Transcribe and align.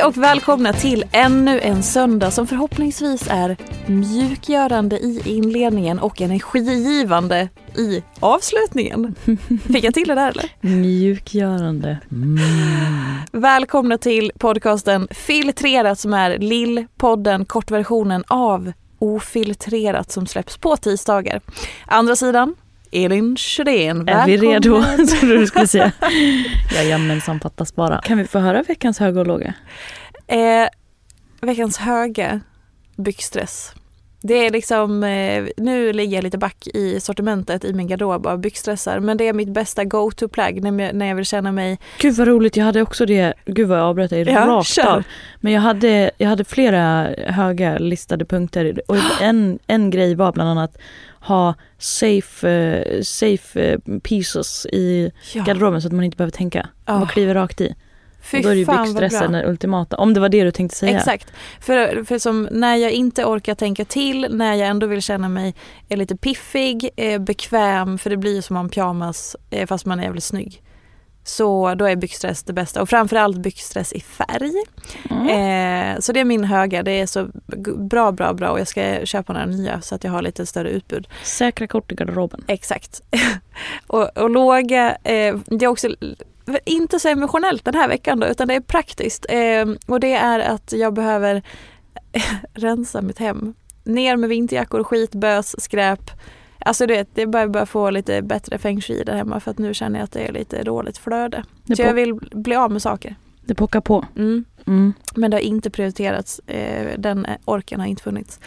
Hej 0.00 0.06
och 0.06 0.16
välkomna 0.16 0.72
till 0.72 1.04
ännu 1.12 1.60
en 1.60 1.82
söndag 1.82 2.30
som 2.30 2.46
förhoppningsvis 2.46 3.26
är 3.30 3.56
mjukgörande 3.86 4.98
i 4.98 5.22
inledningen 5.24 5.98
och 5.98 6.20
energigivande 6.20 7.48
i 7.76 8.02
avslutningen. 8.20 9.14
Fick 9.72 9.84
jag 9.84 9.94
till 9.94 10.08
det 10.08 10.14
där 10.14 10.30
eller? 10.30 10.44
Mjukgörande. 10.60 11.98
Välkomna 13.32 13.98
till 13.98 14.32
podcasten 14.38 15.08
Filtrerat 15.10 15.98
som 15.98 16.14
är 16.14 16.38
Lill-podden, 16.38 17.44
kortversionen 17.44 18.24
av 18.28 18.72
Ofiltrerat 18.98 20.10
som 20.10 20.26
släpps 20.26 20.56
på 20.56 20.76
tisdagar. 20.76 21.40
Andra 21.86 22.16
sidan, 22.16 22.54
Elin 22.92 23.36
Sjödén. 23.36 24.08
Är 24.08 24.26
vi 24.26 24.36
redo? 24.36 24.82
Trodde 25.20 25.38
du 25.38 25.46
skulle 25.46 25.66
säga. 25.66 25.92
Jajamensan, 26.74 27.40
fattas 27.40 27.74
bara. 27.74 28.00
Kan 28.00 28.18
vi 28.18 28.24
få 28.24 28.38
höra 28.38 28.62
veckans 28.62 28.98
höga 28.98 29.20
och 29.20 29.26
låga? 29.26 29.54
Eh, 30.26 30.68
veckans 31.40 31.78
höga 31.78 32.40
byggstress. 32.96 33.72
Det 34.22 34.46
är 34.46 34.50
liksom, 34.50 35.04
eh, 35.04 35.44
nu 35.56 35.92
ligger 35.92 36.16
jag 36.16 36.24
lite 36.24 36.38
back 36.38 36.66
i 36.74 37.00
sortimentet 37.00 37.64
i 37.64 37.72
min 37.72 37.86
garderob 37.88 38.26
av 38.26 38.38
byggstressar 38.38 39.00
men 39.00 39.16
det 39.16 39.28
är 39.28 39.32
mitt 39.32 39.48
bästa 39.48 39.84
go-to-plagg 39.84 40.62
när, 40.62 40.84
jag- 40.84 40.94
när 40.94 41.06
jag 41.06 41.14
vill 41.16 41.24
känna 41.26 41.52
mig... 41.52 41.78
Gud 41.98 42.14
vad 42.16 42.28
roligt, 42.28 42.56
jag 42.56 42.64
hade 42.64 42.82
också 42.82 43.06
det. 43.06 43.34
Gud 43.46 43.68
vad 43.68 43.78
jag 43.78 43.84
avbröt 43.84 44.10
dig 44.10 44.22
Ja, 44.28 44.46
rakt 44.46 44.68
kör. 44.68 44.86
av. 44.86 45.02
Men 45.40 45.52
jag 45.52 45.60
hade, 45.60 46.10
jag 46.18 46.28
hade 46.28 46.44
flera 46.44 47.08
höga 47.26 47.78
listade 47.78 48.24
punkter 48.24 48.80
och 48.88 48.96
en, 49.22 49.58
en 49.66 49.90
grej 49.90 50.14
var 50.14 50.32
bland 50.32 50.50
annat 50.50 50.76
ha 51.20 51.54
safe, 51.78 52.48
eh, 52.48 53.02
safe 53.02 53.60
eh, 53.72 53.78
pieces 54.02 54.66
i 54.66 55.12
Ja, 55.34 55.42
garderoben 55.44 55.82
så 55.82 55.88
att 55.88 55.92
man 55.92 56.04
inte 56.04 56.16
behöver 56.16 56.32
tänka. 56.32 56.68
Man 56.86 57.00
Ja. 57.00 57.06
kliver 57.06 57.34
rakt 57.34 57.60
i. 57.60 57.74
fy 58.22 58.36
och 58.38 58.42
då 58.42 58.48
är 58.48 58.54
ju 58.54 58.66
byggstressen 58.66 59.32
den 59.32 59.44
ultimata. 59.44 59.96
Om 59.96 60.14
det 60.14 60.20
var 60.20 60.28
det 60.28 60.44
du 60.44 60.50
tänkte 60.50 60.76
säga. 60.76 60.98
Exakt. 60.98 61.32
För, 61.60 62.04
för 62.04 62.18
som 62.18 62.48
när 62.50 62.76
jag 62.76 62.90
inte 62.92 63.24
orkar 63.24 63.54
tänka 63.54 63.84
till, 63.84 64.26
när 64.30 64.54
jag 64.54 64.68
ändå 64.68 64.86
vill 64.86 65.02
känna 65.02 65.28
mig 65.28 65.54
eh, 65.88 65.96
lite 65.98 66.16
piffig, 66.16 66.88
eh, 66.96 67.18
bekväm, 67.20 67.98
för 67.98 68.10
det 68.10 68.16
blir 68.16 68.34
ju 68.34 68.42
som 68.42 68.56
en 68.56 68.68
pyjamas 68.68 69.36
eh, 69.50 69.66
fast 69.66 69.86
man 69.86 69.98
är 70.00 70.04
jävligt 70.04 70.24
snygg. 70.24 70.62
Så 71.30 71.74
då 71.74 71.84
är 71.84 71.96
byggstress 71.96 72.42
det 72.42 72.52
bästa 72.52 72.82
och 72.82 72.88
framförallt 72.88 73.36
byggstress 73.36 73.92
i 73.92 74.00
färg. 74.00 74.52
Mm. 75.10 75.28
Eh, 75.28 76.00
så 76.00 76.12
det 76.12 76.20
är 76.20 76.24
min 76.24 76.44
höga, 76.44 76.82
det 76.82 76.90
är 76.90 77.06
så 77.06 77.28
bra, 77.76 78.12
bra, 78.12 78.32
bra 78.32 78.50
och 78.50 78.60
jag 78.60 78.68
ska 78.68 79.06
köpa 79.06 79.32
några 79.32 79.46
nya 79.46 79.80
så 79.80 79.94
att 79.94 80.04
jag 80.04 80.10
har 80.10 80.22
lite 80.22 80.46
större 80.46 80.70
utbud. 80.70 81.08
Säkra 81.22 81.66
kort 81.66 81.92
i 81.92 81.94
garderoben. 81.94 82.44
Exakt. 82.46 83.02
och, 83.86 84.18
och 84.18 84.30
låga, 84.30 84.96
eh, 85.04 85.36
det 85.46 85.64
är 85.64 85.66
också 85.66 85.88
inte 86.64 87.00
så 87.00 87.08
emotionellt 87.08 87.64
den 87.64 87.74
här 87.74 87.88
veckan 87.88 88.20
då, 88.20 88.26
utan 88.26 88.48
det 88.48 88.54
är 88.54 88.60
praktiskt. 88.60 89.26
Eh, 89.28 89.66
och 89.86 90.00
det 90.00 90.12
är 90.12 90.40
att 90.40 90.72
jag 90.72 90.94
behöver 90.94 91.42
rensa 92.54 93.02
mitt 93.02 93.18
hem. 93.18 93.54
Ner 93.84 94.16
med 94.16 94.28
vinterjackor, 94.28 94.84
skit, 94.84 95.14
bös, 95.14 95.62
skräp. 95.62 96.10
Alltså 96.64 96.86
du 96.86 96.94
vet, 96.94 97.08
det 97.14 97.26
börjar 97.26 97.48
bara 97.48 97.66
få 97.66 97.90
lite 97.90 98.22
bättre 98.22 98.58
feng 98.58 98.80
shui 98.80 99.04
där 99.04 99.16
hemma 99.16 99.40
för 99.40 99.50
att 99.50 99.58
nu 99.58 99.74
känner 99.74 99.98
jag 99.98 100.04
att 100.04 100.12
det 100.12 100.20
är 100.28 100.32
lite 100.32 100.62
dåligt 100.62 100.98
flöde. 100.98 101.44
Det, 101.64 101.76
Så 101.76 101.82
jag 101.82 101.94
vill 101.94 102.14
bli 102.32 102.56
av 102.56 102.70
med 102.72 102.82
saker. 102.82 103.16
det 103.44 103.54
pockar 103.54 103.80
på. 103.80 104.04
Mm. 104.16 104.44
Mm. 104.66 104.92
Men 105.14 105.30
det 105.30 105.36
har 105.36 105.42
inte 105.42 105.70
prioriterats. 105.70 106.38
Eh, 106.38 106.98
den 106.98 107.26
orken 107.44 107.80
har 107.80 107.86
inte 107.86 108.02
funnits. 108.02 108.40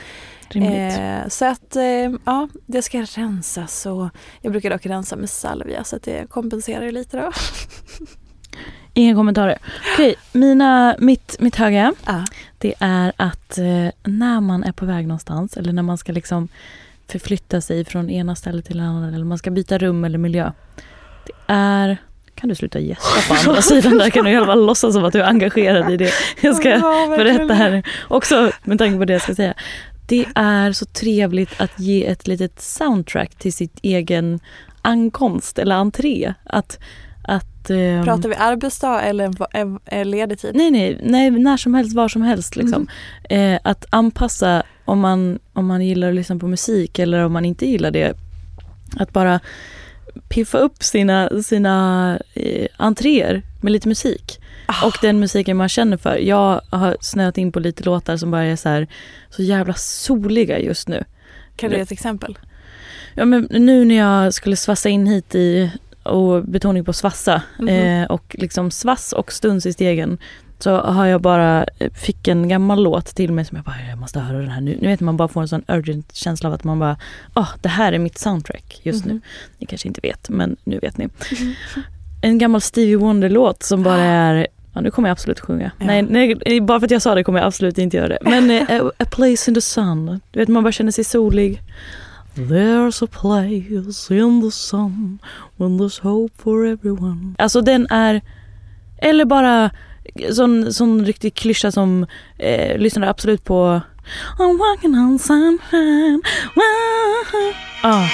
Rimligt. 0.49 0.99
Eh, 0.99 1.27
så 1.27 1.45
att 1.45 1.75
eh, 1.75 2.11
ja, 2.25 2.47
det 2.65 2.81
ska 2.81 3.01
rensas 3.01 3.85
och 3.85 4.09
jag 4.41 4.51
brukar 4.51 4.69
dock 4.69 4.85
rensa 4.85 5.15
med 5.15 5.29
salvia 5.29 5.83
så 5.83 5.95
att 5.95 6.03
det 6.03 6.29
kompenserar 6.29 6.91
lite 6.91 7.17
då. 7.17 7.31
Inga 8.93 9.15
kommentarer. 9.15 9.57
Okej, 9.93 10.15
mina, 10.31 10.95
mitt, 10.99 11.35
mitt 11.39 11.55
höga 11.55 11.93
Ja. 12.05 12.25
det 12.57 12.73
är 12.79 13.13
att 13.17 13.57
eh, 13.57 13.87
när 14.03 14.41
man 14.41 14.63
är 14.63 14.71
på 14.71 14.85
väg 14.85 15.07
någonstans 15.07 15.57
eller 15.57 15.73
när 15.73 15.83
man 15.83 15.97
ska 15.97 16.11
liksom 16.11 16.47
förflytta 17.07 17.61
sig 17.61 17.85
från 17.85 18.09
ena 18.09 18.35
stället 18.35 18.65
till 18.65 18.79
en 18.79 18.85
annan 18.85 19.13
eller 19.13 19.25
man 19.25 19.37
ska 19.37 19.51
byta 19.51 19.77
rum 19.77 20.03
eller 20.03 20.17
miljö. 20.17 20.51
Det 21.25 21.53
är... 21.53 21.97
Kan 22.35 22.49
du 22.49 22.55
sluta 22.55 22.79
gäspa 22.79 23.33
på 23.33 23.49
andra 23.49 23.61
sidan 23.61 23.97
där? 23.97 24.09
Kan 24.09 24.25
du 24.25 24.31
i 24.31 24.35
alla 24.35 24.45
fall 24.45 24.65
låtsas 24.65 24.93
som 24.93 25.05
att 25.05 25.13
du 25.13 25.21
är 25.21 25.25
engagerad 25.25 25.91
i 25.91 25.97
det 25.97 26.11
jag 26.41 26.55
ska 26.55 26.69
berätta 27.17 27.53
här. 27.53 27.83
Också 28.07 28.51
med 28.63 28.77
tanke 28.77 28.97
på 28.97 29.05
det 29.05 29.13
jag 29.13 29.21
ska 29.21 29.35
säga. 29.35 29.53
Det 30.07 30.25
är 30.35 30.71
så 30.71 30.85
trevligt 30.85 31.61
att 31.61 31.79
ge 31.79 32.05
ett 32.05 32.27
litet 32.27 32.61
soundtrack 32.61 33.35
till 33.35 33.53
sitt 33.53 33.79
egen 33.81 34.39
ankomst 34.81 35.59
eller 35.59 35.75
entré. 35.75 36.33
Att, 36.43 36.79
att, 37.23 37.69
ehm, 37.69 38.03
Pratar 38.03 38.29
vi 38.29 38.35
arbetsdag 38.35 39.01
eller 39.01 39.31
en, 39.85 40.11
ledig 40.11 40.39
tid? 40.39 40.55
Nej, 40.55 40.71
nej, 40.71 40.99
nej, 41.03 41.31
när 41.31 41.57
som 41.57 41.73
helst, 41.73 41.95
var 41.95 42.07
som 42.07 42.21
helst. 42.21 42.55
Liksom. 42.55 42.87
Eh, 43.29 43.59
att 43.63 43.85
anpassa 43.89 44.63
om 44.85 44.99
man, 44.99 45.39
om 45.53 45.65
man 45.65 45.81
gillar 45.85 46.09
att 46.09 46.15
lyssna 46.15 46.37
på 46.39 46.47
musik 46.47 46.99
eller 46.99 47.19
om 47.19 47.33
man 47.33 47.45
inte 47.45 47.65
gillar 47.65 47.91
det. 47.91 48.13
Att 48.97 49.13
bara 49.13 49.39
piffa 50.29 50.57
upp 50.57 50.83
sina, 50.83 51.43
sina 51.43 52.19
eh, 52.33 52.67
entréer 52.77 53.41
med 53.61 53.71
lite 53.71 53.87
musik. 53.87 54.39
Ah. 54.65 54.87
Och 54.87 54.97
den 55.01 55.19
musiken 55.19 55.57
man 55.57 55.69
känner 55.69 55.97
för. 55.97 56.17
Jag 56.17 56.61
har 56.69 56.97
snöat 57.01 57.37
in 57.37 57.51
på 57.51 57.59
lite 57.59 57.83
låtar 57.83 58.17
som 58.17 58.31
bara 58.31 58.43
är 58.43 58.55
så, 58.55 58.69
här, 58.69 58.87
så 59.29 59.43
jävla 59.43 59.73
soliga 59.73 60.59
just 60.59 60.87
nu. 60.87 61.03
Kan 61.55 61.69
du 61.69 61.75
ge 61.75 61.81
ett 61.81 61.91
exempel? 61.91 62.37
Ja, 63.15 63.25
men 63.25 63.47
nu 63.51 63.85
när 63.85 63.95
jag 63.95 64.33
skulle 64.33 64.55
svassa 64.55 64.89
in 64.89 65.07
hit 65.07 65.35
i 65.35 65.71
och 66.03 66.43
betoning 66.43 66.85
på 66.85 66.93
svassa 66.93 67.41
Mhm. 67.57 67.67
eh, 67.69 68.05
och 68.07 68.35
liksom 68.39 68.71
svass 68.71 69.13
och 69.13 69.31
stuns 69.33 69.65
i 69.65 69.73
stegen 69.73 70.17
så 70.63 70.77
har 70.77 71.05
jag 71.05 71.21
bara, 71.21 71.65
eh, 71.79 71.91
fick 71.93 72.27
en 72.27 72.47
gammal 72.47 72.83
låt 72.83 73.05
till 73.05 73.31
mig 73.31 73.45
som 73.45 73.55
jag 73.55 73.65
bara, 73.65 73.75
jag 73.89 73.97
måste 73.97 74.19
höra 74.19 74.37
den 74.37 74.49
här 74.49 74.61
nu. 74.61 74.77
Nu 74.81 74.87
vet 74.87 74.99
man 74.99 75.17
bara 75.17 75.27
får 75.27 75.41
en 75.41 75.47
sån 75.47 75.63
urgent 75.67 76.15
känsla 76.15 76.49
av 76.49 76.55
att 76.55 76.63
man 76.63 76.79
bara, 76.79 76.97
ah 77.33 77.47
det 77.61 77.69
här 77.69 77.93
är 77.93 77.99
mitt 77.99 78.17
soundtrack 78.17 78.79
just 78.83 79.05
nu. 79.05 79.21
Ni 79.57 79.65
kanske 79.65 79.87
inte 79.87 80.01
vet, 80.03 80.29
men 80.29 80.55
nu 80.63 80.79
vet 80.79 80.97
ni. 80.97 81.09
En 82.21 82.37
gammal 82.37 82.61
Stevie 82.61 82.95
Wonder-låt 82.95 83.63
som 83.63 83.83
bara 83.83 84.03
är 84.03 84.47
Ja, 84.75 84.81
nu 84.81 84.91
kommer 84.91 85.09
jag 85.09 85.11
absolut 85.11 85.39
sjunga. 85.39 85.71
Ja. 85.79 85.85
Nej, 85.85 86.01
nej, 86.01 86.61
bara 86.61 86.79
för 86.79 86.87
att 86.87 86.91
jag 86.91 87.01
sa 87.01 87.15
det 87.15 87.23
kommer 87.23 87.39
jag 87.39 87.47
absolut 87.47 87.77
inte 87.77 87.97
göra 87.97 88.07
det. 88.07 88.17
Men 88.21 88.51
eh, 88.51 88.85
a, 88.85 88.91
a 88.99 89.05
place 89.11 89.51
in 89.51 89.55
the 89.55 89.61
sun. 89.61 90.19
Du 90.31 90.39
vet, 90.39 90.49
man 90.49 90.63
bara 90.63 90.71
känner 90.71 90.91
sig 90.91 91.03
solig. 91.03 91.61
There's 92.35 93.03
a 93.03 93.07
place 93.21 94.15
in 94.15 94.41
the 94.41 94.51
sun 94.51 95.19
when 95.57 95.79
there's 95.79 96.01
hope 96.01 96.33
for 96.43 96.67
everyone. 96.67 97.35
Alltså 97.37 97.61
den 97.61 97.87
är, 97.89 98.21
eller 98.97 99.25
bara 99.25 99.71
sån, 100.35 100.73
sån 100.73 101.05
riktig 101.05 101.35
klyscha 101.35 101.71
som 101.71 102.05
eh, 102.37 102.77
lyssnade 102.77 103.09
absolut 103.09 103.43
på 103.43 103.81
I'm 104.39 104.57
walking 104.57 104.95
on 104.95 105.19
sunshine. 105.19 106.21
Ah. 107.83 108.09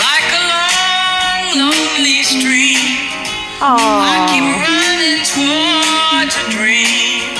Like 0.00 0.30
a 0.32 0.42
long, 0.52 1.58
lonely 1.60 2.22
stream, 2.24 3.08
I 3.60 4.26
keep 4.30 4.44
running 4.64 5.20
towards 5.32 6.34
a 6.36 6.44
dream. 6.50 7.36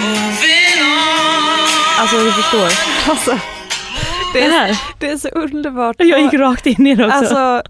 Moving 0.00 0.78
on. 0.80 2.00
Alltså 2.00 2.16
du 2.24 2.32
förstår. 2.32 2.68
Alltså, 3.10 3.38
det, 4.32 4.44
är, 4.44 4.78
det 4.98 5.08
är 5.10 5.16
så 5.16 5.28
underbart. 5.28 5.96
Jag 5.98 6.20
gick 6.20 6.34
rakt 6.34 6.66
in 6.66 6.86
i 6.86 6.94
det 6.94 7.04
också. 7.06 7.16
Alltså, 7.16 7.62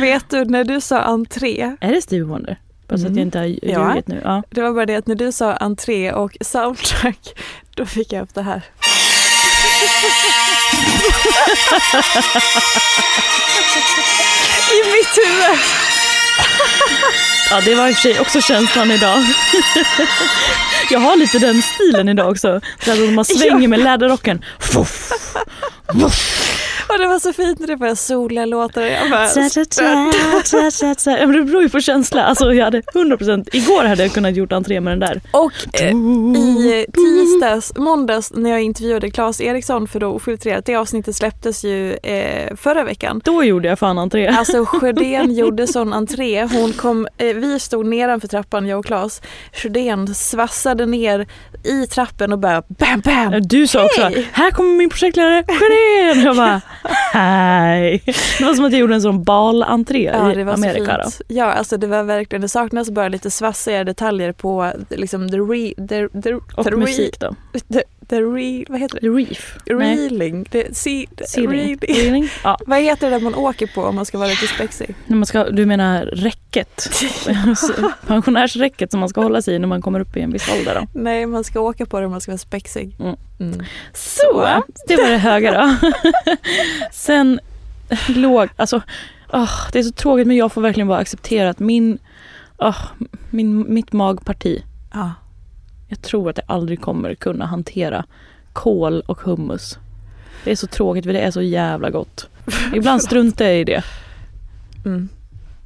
vet 0.00 0.30
du 0.30 0.44
när 0.44 0.64
du 0.64 0.80
sa 0.80 1.00
entré, 1.00 1.76
är 1.80 1.92
det 1.92 2.02
Stevie 2.02 2.24
Wonder? 2.24 2.56
Bara 2.88 2.98
så 2.98 3.06
att 3.06 3.16
jag 3.16 3.22
inte 3.22 3.38
har 3.38 3.56
Ja. 3.62 3.88
ljugit 3.90 4.08
nu. 4.08 4.20
Ja. 4.24 4.42
det 4.50 4.62
var 4.62 4.72
bara 4.72 4.86
det 4.86 4.96
att 4.96 5.06
när 5.06 5.14
du 5.14 5.32
sa 5.32 5.52
entré 5.52 6.12
och 6.12 6.36
soundtrack, 6.40 7.38
då 7.76 7.86
fick 7.86 8.12
jag 8.12 8.22
upp 8.22 8.34
det 8.34 8.42
här. 8.42 8.62
I 14.72 14.78
mitt 14.92 15.18
huvud. 15.18 15.58
Ja, 17.52 17.60
det 17.60 17.74
var 17.74 17.88
i 17.88 17.92
och 17.92 17.96
för 17.96 18.02
sig 18.02 18.20
också 18.20 18.40
känslan 18.40 18.90
idag. 18.90 19.18
jag 20.90 21.00
har 21.00 21.16
lite 21.16 21.38
den 21.38 21.62
stilen 21.62 22.08
idag 22.08 22.30
också. 22.30 22.60
Man 23.14 23.24
svänger 23.24 23.68
med 23.68 23.80
läderrocken. 23.80 24.44
Och 26.92 26.98
det 26.98 27.06
var 27.06 27.18
så 27.18 27.32
fint 27.32 27.58
när 27.58 27.66
det 27.66 27.76
började 27.76 27.96
sola 27.96 28.44
låtar. 28.44 28.82
Jag 28.82 29.10
bara, 29.10 29.26
Ta, 29.26 29.40
ta, 29.48 29.64
ta, 29.64 30.12
ta, 30.50 30.70
ta, 30.70 30.94
ta. 30.94 31.10
Ja, 31.10 31.26
men 31.26 31.32
det 31.36 31.42
beror 31.42 31.62
ju 31.62 31.68
på 31.68 31.80
känsla. 31.80 32.24
Alltså, 32.24 32.52
jag 32.52 32.64
hade 32.64 32.80
100%, 32.80 33.48
igår 33.52 33.84
hade 33.84 34.02
jag 34.02 34.12
kunnat 34.12 34.36
gjort 34.36 34.52
entré 34.52 34.80
med 34.80 34.92
den 34.92 35.00
där. 35.00 35.20
Och 35.30 35.80
eh, 35.80 35.90
i 36.36 36.86
tisdags, 36.94 37.72
måndags 37.76 38.32
när 38.34 38.50
jag 38.50 38.62
intervjuade 38.62 39.10
Claes 39.10 39.40
Eriksson 39.40 39.88
för 39.88 40.00
då 40.00 40.06
Ofiltrerat, 40.08 40.64
det 40.66 40.74
avsnittet 40.76 41.16
släpptes 41.16 41.64
ju 41.64 41.92
eh, 41.92 42.56
förra 42.56 42.84
veckan. 42.84 43.20
Då 43.24 43.44
gjorde 43.44 43.68
jag 43.68 43.78
fan 43.78 43.98
entré. 43.98 44.28
Alltså 44.28 44.64
Sjödén 44.64 45.34
gjorde 45.34 45.66
sån 45.66 45.92
entré. 45.92 46.42
Hon 46.52 46.72
kom, 46.72 47.08
eh, 47.18 47.26
vi 47.26 47.58
stod 47.60 47.86
nedanför 47.86 48.28
trappan, 48.28 48.66
jag 48.66 48.78
och 48.78 48.84
Claes. 48.84 49.22
Sjödén 49.52 50.14
svassade 50.14 50.86
ner 50.86 51.26
i 51.64 51.86
trappen 51.86 52.32
och 52.32 52.38
bara 52.38 52.62
bam 52.68 53.00
bam. 53.00 53.42
Du 53.42 53.66
sa 53.66 53.84
också, 53.84 54.02
Hej! 54.02 54.28
här 54.32 54.50
kommer 54.50 54.76
min 54.76 54.90
projektledare 54.90 55.44
Sjödén. 55.48 56.24
Jag 56.24 56.36
bara, 56.36 56.60
hej. 57.12 58.02
Det 58.38 58.44
var 58.44 58.54
som 58.54 58.64
att 58.64 58.72
jag 58.72 58.80
gjorde 58.80 58.94
en 58.94 59.02
sån 59.02 59.22
balentré 59.24 60.02
Ja 60.04 60.32
i 60.32 60.42
Amerika. 60.42 61.00
fint. 61.02 61.20
Ja 61.28 61.44
alltså 61.52 61.76
det 61.76 61.86
var 61.86 62.02
verkligen, 62.02 62.42
det 62.42 62.48
saknas 62.48 62.90
bara 62.90 63.08
lite 63.08 63.30
svassiga 63.30 63.84
detaljer 63.84 64.32
på 64.32 64.70
liksom 64.88 65.30
the 65.30 65.36
re, 65.36 65.74
the, 65.88 66.08
the, 66.22 66.30
Då. 66.30 66.40
Och 66.56 66.64
the, 66.64 66.70
re, 66.70 66.76
musik 66.76 67.20
då. 67.20 67.34
the, 67.72 67.82
the 68.12 68.20
re, 68.20 68.64
vad 68.68 68.80
heter 68.80 68.98
det? 69.00 69.08
Reef. 69.08 69.56
Reeling. 69.66 70.44
The, 70.44 70.74
Ceiling. 70.74 71.50
reeling. 71.50 71.78
Reeling. 71.88 72.28
Ja, 72.44 72.58
Vad 72.66 72.80
heter 72.80 73.10
det 73.10 73.20
man 73.20 73.34
åker 73.34 73.66
på 73.66 73.82
om 73.82 73.94
man 73.94 74.06
ska 74.06 74.18
vara 74.18 74.28
lite 74.28 74.46
spexig? 74.46 74.94
när 75.06 75.16
man 75.16 75.26
ska, 75.26 75.44
du 75.44 75.66
menar 75.66 76.04
räcket? 76.04 76.88
Pensionärsräcket 78.06 78.90
som 78.90 79.00
man 79.00 79.08
ska 79.08 79.20
hålla 79.22 79.42
sig 79.42 79.54
i 79.54 79.58
när 79.58 79.68
man 79.68 79.82
kommer 79.82 80.00
upp 80.00 80.16
i 80.16 80.20
en 80.20 80.32
viss 80.32 80.48
ålder 80.58 80.74
då. 80.74 81.00
Nej, 81.00 81.26
man 81.26 81.44
ska 81.44 81.60
åka 81.60 81.86
på 81.86 82.00
det 82.00 82.06
om 82.06 82.12
man 82.12 82.20
ska 82.20 82.30
vara 82.32 82.38
spexig. 82.38 82.96
Mm. 83.00 83.16
Mm. 83.40 83.62
Så, 83.92 84.62
det 84.88 84.96
var 84.96 85.10
det 85.10 85.18
höga 85.18 85.52
då. 85.52 85.90
Sen 86.92 87.40
låg, 88.08 88.48
alltså, 88.56 88.82
åh, 89.32 89.50
det 89.72 89.78
är 89.78 89.82
så 89.82 89.92
tråkigt 89.92 90.26
men 90.26 90.36
jag 90.36 90.52
får 90.52 90.60
verkligen 90.60 90.88
bara 90.88 90.98
acceptera 90.98 91.50
att 91.50 91.58
min, 91.58 91.98
åh, 92.58 92.78
min, 93.30 93.74
mitt 93.74 93.92
magparti, 93.92 94.64
Ja. 94.94 95.10
Jag 95.92 96.02
tror 96.02 96.30
att 96.30 96.38
jag 96.38 96.44
aldrig 96.48 96.80
kommer 96.80 97.14
kunna 97.14 97.46
hantera 97.46 98.04
kål 98.52 99.00
och 99.00 99.20
hummus. 99.20 99.78
Det 100.44 100.50
är 100.50 100.56
så 100.56 100.66
tråkigt 100.66 101.04
för 101.04 101.12
det 101.12 101.20
är 101.20 101.30
så 101.30 101.42
jävla 101.42 101.90
gott. 101.90 102.28
Ibland 102.74 103.02
struntar 103.02 103.44
jag 103.44 103.60
i 103.60 103.64
det. 103.64 103.84
Mm. 104.84 105.08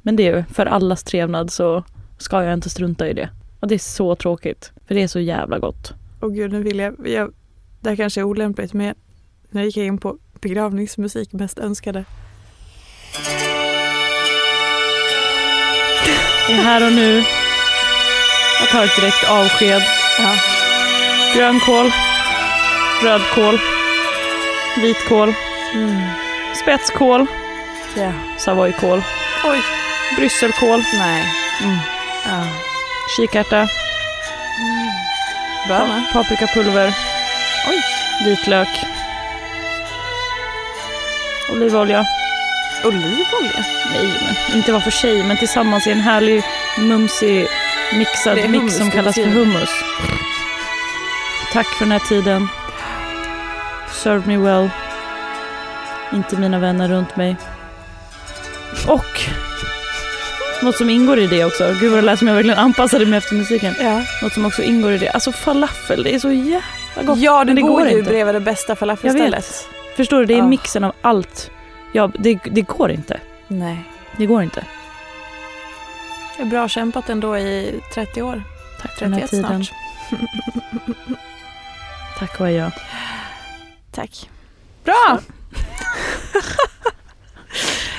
Men 0.01 0.15
det 0.15 0.27
är 0.27 0.45
för 0.53 0.65
allas 0.65 1.03
trevnad 1.03 1.51
så 1.51 1.83
ska 2.17 2.43
jag 2.43 2.53
inte 2.53 2.69
strunta 2.69 3.07
i 3.07 3.13
det. 3.13 3.29
Och 3.59 3.67
det 3.67 3.75
är 3.75 3.79
så 3.79 4.15
tråkigt. 4.15 4.71
För 4.87 4.95
det 4.95 5.03
är 5.03 5.07
så 5.07 5.19
jävla 5.19 5.59
gott. 5.59 5.93
Och 6.19 6.33
gud, 6.33 6.51
nu 6.51 6.63
vill 6.63 6.79
jag, 6.79 6.95
jag... 7.07 7.33
Det 7.81 7.89
här 7.89 7.95
kanske 7.95 8.21
är 8.21 8.23
olämpligt, 8.23 8.73
men 8.73 8.95
nu 9.49 9.63
gick 9.65 9.77
jag 9.77 9.85
in 9.85 9.97
på 9.97 10.17
begravningsmusik 10.41 11.33
mest 11.33 11.59
önskade. 11.59 12.05
Det 16.47 16.53
är 16.53 16.63
här 16.63 16.87
och 16.87 16.93
nu. 16.93 17.23
Jag 18.59 18.69
tar 18.69 18.83
ett 18.83 18.95
direkt 18.95 19.29
avsked. 19.29 20.06
Ja. 20.19 20.35
Grönkål. 21.35 21.91
Rödkål. 23.03 23.59
Vitkål. 24.81 25.33
Mm. 25.73 26.01
Spetskål. 26.61 27.27
ja. 27.95 28.13
Savoykål. 28.37 29.03
Oj. 29.43 29.61
Brysselkål. 30.15 30.83
Nej. 30.93 31.23
Mm. 31.63 31.77
Ja. 32.25 32.43
Kikärta. 33.17 33.67
Bra 35.67 35.79
va? 35.79 36.03
Paprikapulver. 36.13 36.93
Oj. 37.69 37.83
Vitlök. 38.25 38.67
Olivolja. 41.51 42.05
Olivolja? 42.83 43.65
Nej, 43.93 44.13
men 44.49 44.57
inte 44.57 44.71
var 44.71 44.79
för 44.79 44.91
sig, 44.91 45.23
men 45.23 45.37
tillsammans 45.37 45.87
i 45.87 45.91
en 45.91 45.99
härlig 45.99 46.43
mumsig 46.79 47.47
mixad 47.97 48.49
mix 48.49 48.77
som 48.77 48.91
kallas 48.91 49.15
för 49.15 49.25
hummus. 49.25 49.69
Tack 51.53 51.67
för 51.67 51.85
den 51.85 51.91
här 51.91 51.99
tiden. 51.99 52.47
Serve 53.91 54.21
me 54.27 54.37
well. 54.37 54.69
Inte 56.13 56.35
mina 56.35 56.59
vänner 56.59 56.87
runt 56.89 57.15
mig. 57.15 57.35
Och 58.87 59.21
något 60.61 60.75
som 60.75 60.89
ingår 60.89 61.19
i 61.19 61.27
det 61.27 61.45
också. 61.45 61.75
Gud 61.81 61.91
vad 61.91 61.97
det 61.97 62.05
lät 62.05 62.19
som 62.19 62.27
jag 62.27 62.35
verkligen 62.35 62.59
anpassade 62.59 63.05
mig 63.05 63.17
efter 63.17 63.35
musiken. 63.35 63.75
Ja. 63.79 64.01
Något 64.21 64.33
som 64.33 64.45
också 64.45 64.61
ingår 64.63 64.91
i 64.91 64.97
det. 64.97 65.09
Alltså 65.09 65.31
falafel, 65.31 66.03
det 66.03 66.15
är 66.15 66.19
så 66.19 66.31
jävla 66.31 67.03
gott. 67.03 67.17
Ja, 67.19 67.43
du 67.43 67.53
det 67.53 67.61
bor 67.61 67.69
går 67.69 67.87
ju 67.89 67.97
inte. 67.99 68.09
bredvid 68.11 68.35
det 68.35 68.39
bästa 68.39 68.71
Jag 68.71 68.77
falafelstället. 68.79 69.67
Förstår 69.95 70.19
du? 70.19 70.25
Det 70.25 70.33
är 70.33 70.37
Ja. 70.37 70.47
mixen 70.47 70.83
av 70.83 70.93
allt. 71.01 71.51
Ja, 71.91 72.11
det, 72.19 72.39
det 72.51 72.61
går 72.61 72.91
inte. 72.91 73.19
Nej. 73.47 73.83
Det 74.17 74.25
går 74.25 74.43
inte. 74.43 74.65
Det 76.37 76.43
är 76.43 76.47
bra 76.47 76.67
kämpat 76.67 77.09
ändå 77.09 77.37
i 77.37 77.81
30 77.93 78.21
år. 78.21 78.43
Tack 78.81 78.97
för 78.97 79.05
den 79.05 79.13
här 79.13 79.19
31 79.19 79.29
tiden. 79.29 79.65
snart. 79.65 79.77
Tack 82.19 82.39
och 82.39 82.47
adjö. 82.47 82.71
Tack. 83.91 84.29
Bra! 84.83 85.19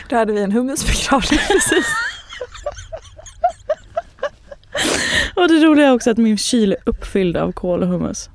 Då 0.09 0.17
hade 0.17 0.33
vi 0.33 0.43
en 0.43 0.53
hummusbegravning 0.53 1.41
precis. 1.49 1.87
Och 5.35 5.49
det 5.49 5.55
roliga 5.65 5.87
är 5.87 5.95
också 5.95 6.11
att 6.11 6.17
min 6.17 6.39
kyl 6.39 6.73
är 6.73 6.79
uppfylld 6.85 7.37
av 7.37 7.53
kål 7.53 7.83
och 7.83 7.89
hummus. 7.89 8.31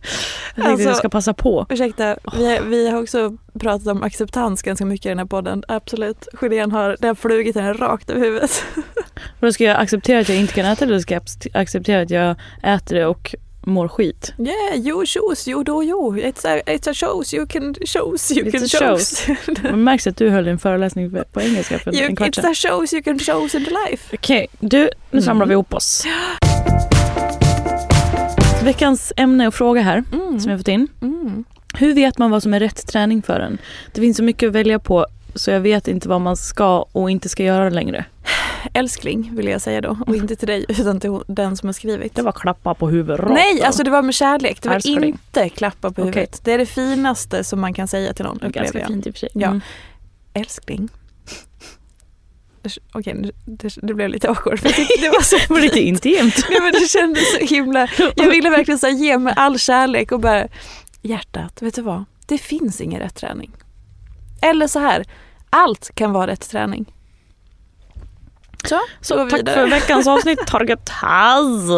Jag 0.56 0.66
tänkte 0.66 0.72
Alltså- 0.72 0.90
att 0.90 0.90
jag 0.90 0.98
ska 0.98 1.10
passa 1.10 1.34
på. 1.34 1.66
Ursäkta, 1.70 2.16
vi, 2.38 2.60
vi 2.66 2.90
har 2.90 3.02
också 3.02 3.38
pratat 3.60 3.88
om 3.88 4.04
acceptans 4.04 4.62
ganska 4.62 4.86
mycket 4.86 5.06
i 5.06 5.10
den 5.10 5.20
här 5.20 5.26
podden. 5.26 5.64
Absolut. 5.68 6.28
Sjödén 6.34 6.72
har, 6.72 6.98
det 7.00 7.08
har 7.08 7.16
flugit 7.16 7.56
henne 7.56 7.74
rakt 7.74 8.10
över 8.10 8.22
huvudet. 8.22 8.64
Och 9.16 9.48
då 9.48 9.54
ska 9.54 9.64
jag 9.64 9.80
acceptera 9.80 10.20
att 10.20 10.30
jag 10.30 10.38
inte 10.38 10.54
kan 10.54 10.66
äta 10.66 10.86
det 10.86 10.92
eller 10.92 11.00
ska 11.00 11.14
jag 11.14 11.24
acceptera 11.54 12.02
att 12.02 12.10
jag 12.10 12.36
äter 12.64 12.96
det 12.96 13.06
och 13.06 13.36
mår 13.66 13.88
skit? 13.88 14.34
Yeah, 14.38 14.88
you 14.88 15.06
choose, 15.06 15.52
you 15.52 15.64
do 15.64 15.84
you. 15.84 16.18
It's 16.18 16.48
a, 16.48 16.62
it's 16.66 16.90
a 16.90 16.94
shows, 16.94 17.34
you 17.34 17.48
can 17.48 17.76
choose, 17.86 18.34
you 18.34 18.46
It's 18.46 18.52
can 18.52 18.90
a 18.90 18.96
choose. 18.96 19.38
Man 19.72 19.84
märks 19.84 20.08
att 20.08 20.18
du 20.18 20.30
höll 20.30 20.48
en 20.48 20.60
föreläsning 20.60 21.12
på 21.32 21.42
engelska 21.42 21.80
för 21.80 21.96
you, 21.96 22.06
en 22.06 22.16
kvart 22.16 22.38
it's 22.38 22.52
a 22.52 22.54
shows 22.54 22.94
you 22.94 23.04
can 23.04 23.20
choose 23.20 23.58
in 23.58 23.66
the 23.66 23.72
life. 23.72 24.16
Okej, 24.16 24.48
du, 24.60 24.90
nu 25.12 25.22
samlar 25.22 25.46
vi 25.46 25.52
ihop 25.52 25.74
oss. 25.74 26.04
Veckans 28.64 29.14
ämne 29.18 29.48
och 29.48 29.54
fråga 29.54 29.82
här 29.82 30.04
som 30.40 30.52
jag 30.52 30.60
fått 30.60 30.68
in. 30.68 30.88
Mm. 31.02 31.44
Hur 31.78 31.94
vet 31.94 32.18
man 32.18 32.32
vad 32.32 32.44
som 32.44 32.54
är 32.54 32.60
rätt 32.60 32.88
träning 32.88 33.22
för 33.22 33.40
en? 33.40 33.58
Det 33.94 34.02
finns 34.02 34.18
så 34.18 34.24
mycket 34.24 34.48
att 34.48 34.54
välja 34.54 34.80
på 34.80 35.06
så 35.36 35.52
jag 35.52 35.60
vet 35.60 35.88
inte 35.88 36.10
vad 36.10 36.22
man 36.22 36.38
ska 36.38 36.86
och 36.92 37.12
inte 37.12 37.30
ska 37.30 37.44
göra 37.44 37.70
längre. 37.70 38.06
Älskling 38.74 39.32
vill 39.34 39.48
jag 39.48 39.62
säga 39.62 39.82
då 39.82 39.98
och 40.08 40.16
inte 40.16 40.36
till 40.36 40.48
dig 40.48 40.66
utan 40.68 41.00
till 41.00 41.20
den 41.28 41.58
som 41.58 41.68
har 41.68 41.74
skrivit. 41.74 42.16
Det 42.16 42.22
var 42.22 42.32
klappa 42.32 42.74
på 42.74 42.90
huvudet 42.90 43.30
Nej, 43.30 43.62
alltså 43.64 43.84
det 43.84 43.92
var 43.92 44.02
med 44.02 44.16
kärlek. 44.16 44.62
Det 44.62 44.70
var 44.70 44.76
Älskling. 44.76 45.04
inte 45.04 45.50
klappa 45.50 45.92
på 45.92 46.02
huvudet. 46.02 46.42
Det 46.44 46.52
är 46.52 46.58
det 46.58 46.66
finaste 46.66 47.44
som 47.44 47.62
man 47.62 47.74
kan 47.74 47.88
säga 47.88 48.14
till 48.14 48.26
någon 48.26 48.40
ganska 48.52 48.86
fint 48.88 49.08
i 49.08 49.10
och 49.10 49.14
för 49.14 49.20
sig. 49.20 49.30
Ja. 49.34 49.48
Mm. 49.48 49.62
Älskling. 50.34 50.90
Okej, 52.94 53.14
nu- 53.14 53.32
det, 53.46 53.76
det 53.82 53.94
blev 53.94 54.10
lite 54.10 54.30
awkward. 54.30 54.60
Det 55.02 55.10
var 55.10 55.22
så 55.22 55.54
lite 55.60 55.80
intimt. 55.80 56.46
Nej, 56.50 56.62
men 56.62 56.72
det 56.72 56.90
kändes 56.92 57.32
så 57.34 57.38
himla... 57.40 57.88
Jag 58.16 58.30
ville 58.30 58.50
verkligen 58.50 58.80
så 58.80 58.88
ge 58.90 59.18
mig 59.18 59.34
all 59.38 59.60
kärlek 59.60 60.12
och 60.12 60.20
bara... 60.20 60.48
Hjärtat, 61.02 61.62
vet 61.62 61.76
du 61.76 61.82
vad? 61.82 62.04
Det 62.28 62.38
finns 62.38 62.82
ingen 62.82 63.00
rätt 63.00 63.16
träning. 63.16 63.52
Eller 64.42 64.68
så 64.68 64.80
här, 64.80 65.06
allt 65.50 65.92
kan 65.96 66.12
vara 66.14 66.28
rätt 66.28 66.50
träning. 66.50 66.86
Så, 68.66 68.80
Så 69.02 69.16
gå 69.24 69.30
tack 69.30 69.40
vidare. 69.40 69.56
för 69.56 69.68
veckans 69.68 70.08
avsnitt 70.08 70.40
Target 70.48 70.86
Taz. 70.86 71.70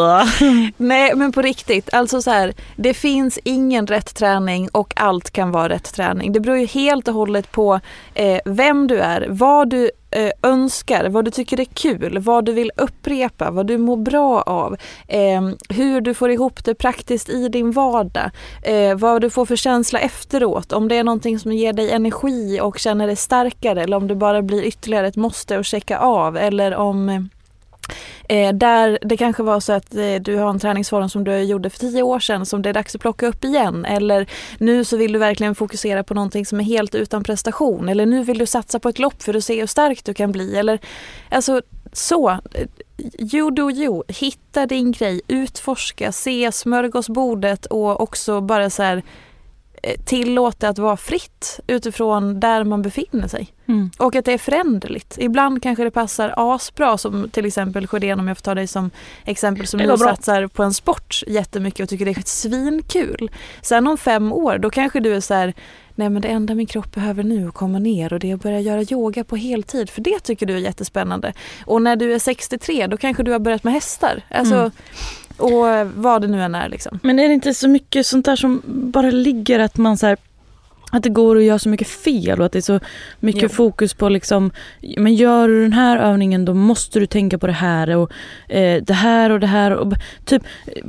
Nej 0.77 1.15
men 1.15 1.31
på 1.31 1.41
riktigt, 1.41 1.93
alltså 1.93 2.21
så 2.21 2.31
här, 2.31 2.53
det 2.75 2.93
finns 2.93 3.39
ingen 3.43 3.87
rätt 3.87 4.15
träning 4.15 4.69
och 4.71 4.93
allt 4.95 5.31
kan 5.31 5.51
vara 5.51 5.69
rätt 5.69 5.93
träning. 5.93 6.31
Det 6.33 6.39
beror 6.39 6.57
ju 6.57 6.65
helt 6.65 7.07
och 7.07 7.13
hållet 7.13 7.51
på 7.51 7.79
eh, 8.13 8.39
vem 8.45 8.87
du 8.87 8.99
är, 8.99 9.27
vad 9.29 9.69
du 9.69 9.91
eh, 10.11 10.31
önskar, 10.43 11.09
vad 11.09 11.25
du 11.25 11.31
tycker 11.31 11.59
är 11.59 11.65
kul, 11.65 12.19
vad 12.19 12.45
du 12.45 12.51
vill 12.51 12.71
upprepa, 12.77 13.51
vad 13.51 13.67
du 13.67 13.77
mår 13.77 13.97
bra 13.97 14.41
av, 14.41 14.77
eh, 15.07 15.41
hur 15.69 16.01
du 16.01 16.13
får 16.13 16.31
ihop 16.31 16.63
det 16.63 16.75
praktiskt 16.75 17.29
i 17.29 17.49
din 17.49 17.71
vardag, 17.71 18.31
eh, 18.63 18.95
vad 18.95 19.21
du 19.21 19.29
får 19.29 19.45
för 19.45 19.55
känsla 19.55 19.99
efteråt, 19.99 20.73
om 20.73 20.87
det 20.87 20.95
är 20.95 21.03
någonting 21.03 21.39
som 21.39 21.51
ger 21.51 21.73
dig 21.73 21.91
energi 21.91 22.59
och 22.61 22.79
känner 22.79 23.07
dig 23.07 23.15
starkare 23.15 23.83
eller 23.83 23.97
om 23.97 24.07
det 24.07 24.15
bara 24.15 24.41
blir 24.41 24.63
ytterligare 24.63 25.07
ett 25.07 25.15
måste 25.15 25.59
att 25.59 25.65
checka 25.65 25.97
av 25.97 26.37
eller 26.37 26.75
om 26.75 27.09
eh, 27.09 27.21
eh, 28.29 28.53
där 28.53 28.99
det 29.01 29.17
kanske 29.17 29.43
var 29.43 29.59
så 29.59 29.73
att 29.73 29.95
eh, 29.95 30.15
du 30.21 30.35
har 30.35 30.49
en 30.49 30.59
träningsform 30.59 31.09
som 31.09 31.23
du 31.23 31.39
gjorde 31.39 31.69
för 31.69 31.79
tio 31.79 32.03
år 32.03 32.19
sedan 32.19 32.45
som 32.45 32.61
det 32.61 32.69
är 32.69 32.73
dags 32.73 32.95
att 32.95 33.01
plocka 33.01 33.27
upp 33.27 33.43
igen. 33.43 33.85
Eller 33.85 34.29
nu 34.57 34.85
så 34.85 34.97
vill 34.97 35.11
du 35.11 35.19
verkligen 35.19 35.55
fokusera 35.55 36.03
på 36.03 36.13
någonting 36.13 36.45
som 36.45 36.59
är 36.59 36.63
helt 36.63 36.95
utan 36.95 37.23
prestation. 37.23 37.89
Eller 37.89 38.05
nu 38.05 38.23
vill 38.23 38.37
du 38.37 38.45
satsa 38.45 38.79
på 38.79 38.89
ett 38.89 38.99
lopp 38.99 39.23
för 39.23 39.33
att 39.33 39.43
se 39.43 39.59
hur 39.59 39.67
stark 39.67 40.05
du 40.05 40.13
kan 40.13 40.31
bli. 40.31 40.57
Eller 40.57 40.79
alltså 41.29 41.61
så. 41.93 42.39
You 43.33 43.51
do 43.51 43.71
you. 43.71 44.03
Hitta 44.07 44.65
din 44.65 44.91
grej, 44.91 45.21
utforska, 45.27 46.11
se 46.11 46.51
smörgåsbordet 46.51 47.65
och 47.65 48.01
också 48.01 48.41
bara 48.41 48.69
så 48.69 48.83
här 48.83 49.03
eh, 49.83 49.99
tillåta 50.05 50.69
att 50.69 50.79
vara 50.79 50.97
fritt 50.97 51.59
utifrån 51.67 52.39
där 52.39 52.63
man 52.63 52.81
befinner 52.81 53.27
sig. 53.27 53.54
Mm. 53.67 53.91
Och 53.97 54.15
att 54.15 54.25
det 54.25 54.33
är 54.33 54.37
föränderligt. 54.37 55.17
Ibland 55.19 55.63
kanske 55.63 55.83
det 55.83 55.91
passar 55.91 56.33
asbra 56.37 56.97
som 56.97 57.29
till 57.29 57.45
exempel 57.45 57.87
Sjödén 57.87 58.19
om 58.19 58.27
jag 58.27 58.37
får 58.37 58.43
ta 58.43 58.55
dig 58.55 58.67
som 58.67 58.91
exempel 59.25 59.67
som 59.67 59.79
nu 59.79 59.97
satsar 59.97 60.47
på 60.47 60.63
en 60.63 60.73
sport 60.73 61.23
jättemycket 61.27 61.79
och 61.83 61.89
tycker 61.89 62.05
det 62.05 62.11
är 62.11 62.23
svinkul. 62.25 63.31
Sen 63.61 63.87
om 63.87 63.97
fem 63.97 64.33
år 64.33 64.57
då 64.57 64.69
kanske 64.69 64.99
du 64.99 65.15
är 65.15 65.19
så 65.19 65.33
här 65.33 65.53
Nej 65.97 66.09
men 66.09 66.21
det 66.21 66.27
enda 66.27 66.55
min 66.55 66.65
kropp 66.65 66.95
behöver 66.95 67.23
nu 67.23 67.43
är 67.43 67.47
att 67.47 67.53
komma 67.53 67.79
ner 67.79 68.13
och 68.13 68.19
det 68.19 68.31
är 68.31 68.35
att 68.35 68.43
börja 68.43 68.59
göra 68.59 68.81
yoga 68.81 69.23
på 69.23 69.35
heltid 69.35 69.89
för 69.89 70.01
det 70.01 70.19
tycker 70.19 70.45
du 70.45 70.53
är 70.53 70.57
jättespännande. 70.57 71.33
Och 71.65 71.81
när 71.81 71.95
du 71.95 72.13
är 72.13 72.19
63 72.19 72.87
då 72.87 72.97
kanske 72.97 73.23
du 73.23 73.31
har 73.31 73.39
börjat 73.39 73.63
med 73.63 73.73
hästar. 73.73 74.21
Alltså, 74.29 74.55
Mm. 74.55 74.71
Och 75.37 75.91
vad 75.95 76.21
det 76.21 76.27
nu 76.27 76.41
än 76.41 76.55
är 76.55 76.69
liksom. 76.69 76.99
Men 77.03 77.19
är 77.19 77.27
det 77.27 77.33
inte 77.33 77.53
så 77.53 77.67
mycket 77.67 78.05
sånt 78.05 78.25
där 78.25 78.35
som 78.35 78.61
bara 78.65 79.11
ligger 79.11 79.59
att 79.59 79.77
man 79.77 79.97
så 79.97 80.05
här, 80.07 80.17
att 80.95 81.03
det 81.03 81.09
går 81.09 81.37
att 81.37 81.43
göra 81.43 81.59
så 81.59 81.69
mycket 81.69 81.87
fel 81.87 82.39
och 82.39 82.45
att 82.45 82.51
det 82.51 82.59
är 82.59 82.61
så 82.61 82.79
mycket 83.19 83.43
Jo. 83.43 83.49
fokus 83.49 83.93
på 83.93 84.09
liksom, 84.09 84.51
men 84.97 85.15
gör 85.15 85.47
du 85.47 85.61
den 85.61 85.73
här 85.73 85.97
övningen 85.97 86.45
då 86.45 86.53
måste 86.53 86.99
du 86.99 87.05
tänka 87.07 87.37
på 87.37 87.47
det 87.47 87.53
här 87.53 87.95
och 87.95 88.11
eh, 88.49 88.83
det 88.83 88.93
här 88.93 89.29
och 89.29 89.39
det 89.39 89.47
här. 89.47 89.71
Och, 89.71 89.93
typ, 90.25 90.43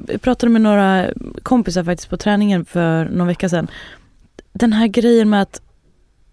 jag 0.09 0.23
pratade 0.23 0.53
med 0.53 0.61
några 0.63 1.07
kompisar 1.43 1.85
faktiskt 1.85 2.11
på 2.11 2.17
träningen 2.17 2.65
för 2.65 3.05
någon 3.05 3.27
vecka 3.27 3.49
sedan. 3.49 3.69
Den 4.53 4.73
här 4.73 4.87
grejen 4.87 5.31
med 5.31 5.43
att 5.43 5.61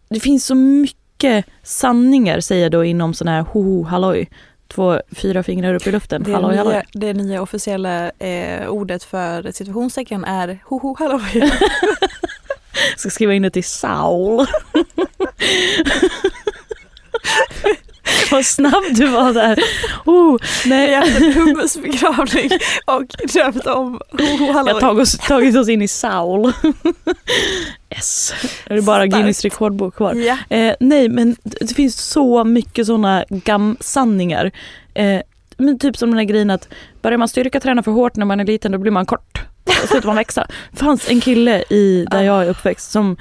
det 0.09 0.19
finns 0.19 0.45
så 0.45 0.55
mycket 0.55 1.45
sanningar 1.63 2.39
säger 2.39 2.63
jag 2.63 2.71
då 2.71 2.83
inom 2.83 3.13
sån 3.13 3.27
här 3.27 3.41
ho 3.41 3.83
halloj. 3.83 4.29
Två, 4.67 4.99
fyra 5.11 5.43
fingrar 5.43 5.73
upp 5.73 5.87
i 5.87 5.91
luften. 5.91 6.23
Det, 6.23 6.33
halloj, 6.33 6.57
halloj. 6.57 6.73
nya, 6.73 6.83
det 6.93 7.13
nya 7.13 7.41
officiella 7.41 8.09
eh, 8.09 8.67
ordet 8.69 9.03
för 9.03 9.51
situationstecken 9.51 10.25
är 10.25 10.59
hoho 10.65 10.95
halloj. 10.99 11.51
ska 12.97 13.09
skriva 13.09 13.33
in 13.33 13.41
det 13.41 13.49
till 13.49 13.63
Saul. 13.63 14.45
Vad 18.31 18.45
snabb 18.45 18.83
du 18.91 19.07
var 19.07 19.33
där. 19.33 19.59
Oh, 20.05 20.37
nej, 20.65 20.91
Jag 20.91 20.99
hade 20.99 21.25
en 21.25 21.33
hummusbegravning 21.33 22.49
och 22.85 23.03
drömt 23.33 23.67
om 23.67 23.99
hoho 24.11 24.45
jag 24.47 24.53
har 24.53 24.79
tagit 24.79 25.01
oss, 25.01 25.17
tagit 25.17 25.57
oss 25.57 25.69
in 25.69 25.81
i 25.81 25.87
Saul. 25.87 26.53
Yes, 27.95 28.33
är 28.65 28.75
det 28.75 28.81
bara 28.81 28.97
Starkt. 28.97 29.13
Guinness 29.13 29.41
rekordbok 29.41 29.95
kvar. 29.95 30.13
Ja. 30.13 30.37
Eh, 30.49 30.75
nej 30.79 31.09
men 31.09 31.35
det 31.43 31.75
finns 31.75 31.95
så 31.95 32.43
mycket 32.43 32.85
sådana 32.87 33.25
gam-sanningar. 33.29 34.51
Eh, 34.93 35.21
men 35.57 35.79
typ 35.79 35.97
som 35.97 36.09
den 36.09 36.17
här 36.17 36.25
grejen 36.25 36.49
att 36.49 36.67
börjar 37.01 37.17
man 37.17 37.27
styrka 37.27 37.59
träna 37.59 37.83
för 37.83 37.91
hårt 37.91 38.15
när 38.15 38.25
man 38.25 38.39
är 38.39 38.45
liten 38.45 38.71
då 38.71 38.77
blir 38.77 38.91
man 38.91 39.05
kort. 39.05 39.41
Slutar 39.87 40.07
man 40.07 40.15
växa. 40.15 40.47
Det 40.71 40.77
fanns 40.77 41.09
en 41.09 41.21
kille 41.21 41.63
i, 41.69 42.05
där 42.11 42.21
jag 42.23 42.43
är 42.43 42.49
uppväxt 42.49 42.91
som, 42.91 43.17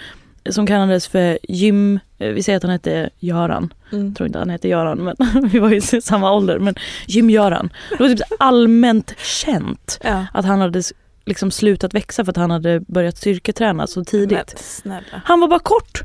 som 0.51 0.67
kallades 0.67 1.09
för 1.09 1.39
gym, 1.43 2.01
eh, 2.19 2.29
vi 2.29 2.43
säger 2.43 2.57
att 2.57 2.63
han 2.63 2.73
hette 2.73 3.11
Göran. 3.19 3.75
Mm. 3.93 4.07
Jag 4.07 4.17
tror 4.17 4.27
inte 4.27 4.39
han 4.39 4.51
hette 4.51 4.69
Göran 4.69 4.99
men 4.99 5.17
vi 5.53 5.59
var 5.59 5.69
ju 5.71 5.77
i 5.77 5.81
samma 5.81 6.33
ålder. 6.33 6.59
Men 6.59 6.75
gym-Göran. 7.07 7.71
Det 7.91 7.99
var 8.03 8.09
typ 8.09 8.21
allmänt 8.39 9.15
känt 9.19 9.99
Ja. 10.05 10.27
att 10.33 10.45
han 10.45 10.61
hade 10.61 10.83
liksom 11.25 11.51
slutat 11.51 11.95
växa 11.95 12.25
för 12.25 12.31
att 12.33 12.37
han 12.37 12.51
hade 12.51 12.81
börjat 12.81 13.17
styrketräna 13.19 13.87
så 13.87 14.05
tidigt. 14.05 14.83
Han 15.25 15.41
var 15.41 15.49
bara 15.49 15.61
kort. 15.61 16.03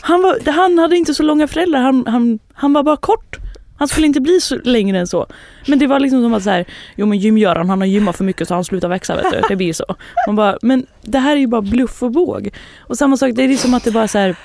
Han, 0.00 0.22
var, 0.22 0.52
han 0.52 0.78
hade 0.78 0.96
inte 0.96 1.14
så 1.14 1.22
långa 1.22 1.48
föräldrar, 1.48 1.80
han, 1.80 2.06
han, 2.06 2.38
han 2.52 2.72
var 2.72 2.82
bara 2.82 2.96
kort. 2.96 3.36
Han 3.76 3.88
skulle 3.88 4.06
inte 4.06 4.20
bli 4.20 4.40
så 4.40 4.56
längre 4.64 4.98
än 4.98 5.06
så. 5.06 5.26
Men 5.66 5.78
det 5.78 5.86
var 5.86 6.00
liksom 6.00 6.22
som 6.22 6.34
att 6.34 6.42
så 6.42 6.50
här, 6.50 6.64
jo 6.96 7.06
men 7.06 7.18
gym-Göran 7.18 7.68
han 7.68 7.80
har 7.80 7.86
gymmat 7.86 8.16
för 8.16 8.24
mycket 8.24 8.48
så 8.48 8.54
han 8.54 8.64
slutar 8.64 8.88
växa 8.88 9.16
vet 9.16 9.32
du. 9.32 9.40
Det 9.48 9.56
blir 9.56 9.72
så. 9.72 9.84
Man 10.26 10.36
bara, 10.36 10.58
men 10.62 10.86
det 11.02 11.18
här 11.18 11.36
är 11.36 11.40
ju 11.40 11.46
bara 11.46 11.62
bluff 11.62 12.02
och 12.02 12.10
båg. 12.10 12.50
Och 12.80 12.98
samma 12.98 13.16
sak, 13.16 13.30
det 13.34 13.42
är 13.42 13.48
liksom 13.48 13.74
att 13.74 13.84
det 13.84 13.90
bara 13.90 14.08
så 14.08 14.18
här, 14.18 14.36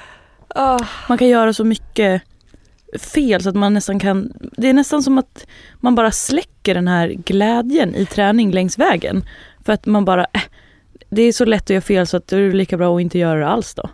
man 1.10 1.18
kan 1.18 1.28
göra 1.28 1.54
så 1.54 1.64
mycket 1.64 2.22
fel 3.00 3.44
så 3.44 3.50
att 3.50 3.56
man 3.56 3.74
nästan 3.74 4.00
kan, 4.00 4.34
det 4.58 4.70
är 4.70 4.74
nästan 4.74 5.04
som 5.04 5.18
att 5.18 5.46
man 5.76 5.96
bara 5.96 6.12
släcker 6.12 6.74
den 6.74 6.88
här 6.88 7.08
glädjen 7.10 7.96
i 7.96 8.06
träning 8.06 8.52
längs 8.52 8.78
vägen. 8.78 9.24
För 9.66 9.74
att 9.74 9.86
man 9.86 10.06
bara, 10.06 10.22
äh, 10.34 10.42
det 11.10 11.22
är 11.22 11.32
så 11.32 11.46
lätt 11.46 11.64
att 11.64 11.70
göra 11.70 11.82
fel 11.82 12.08
så 12.08 12.18
att 12.18 12.28
det 12.28 12.38
är 12.38 12.52
lika 12.52 12.78
bra 12.78 12.96
att 12.96 13.02
inte 13.02 13.20
göra 13.20 13.40
det 13.40 13.48
alls 13.48 13.74
då. 13.74 13.90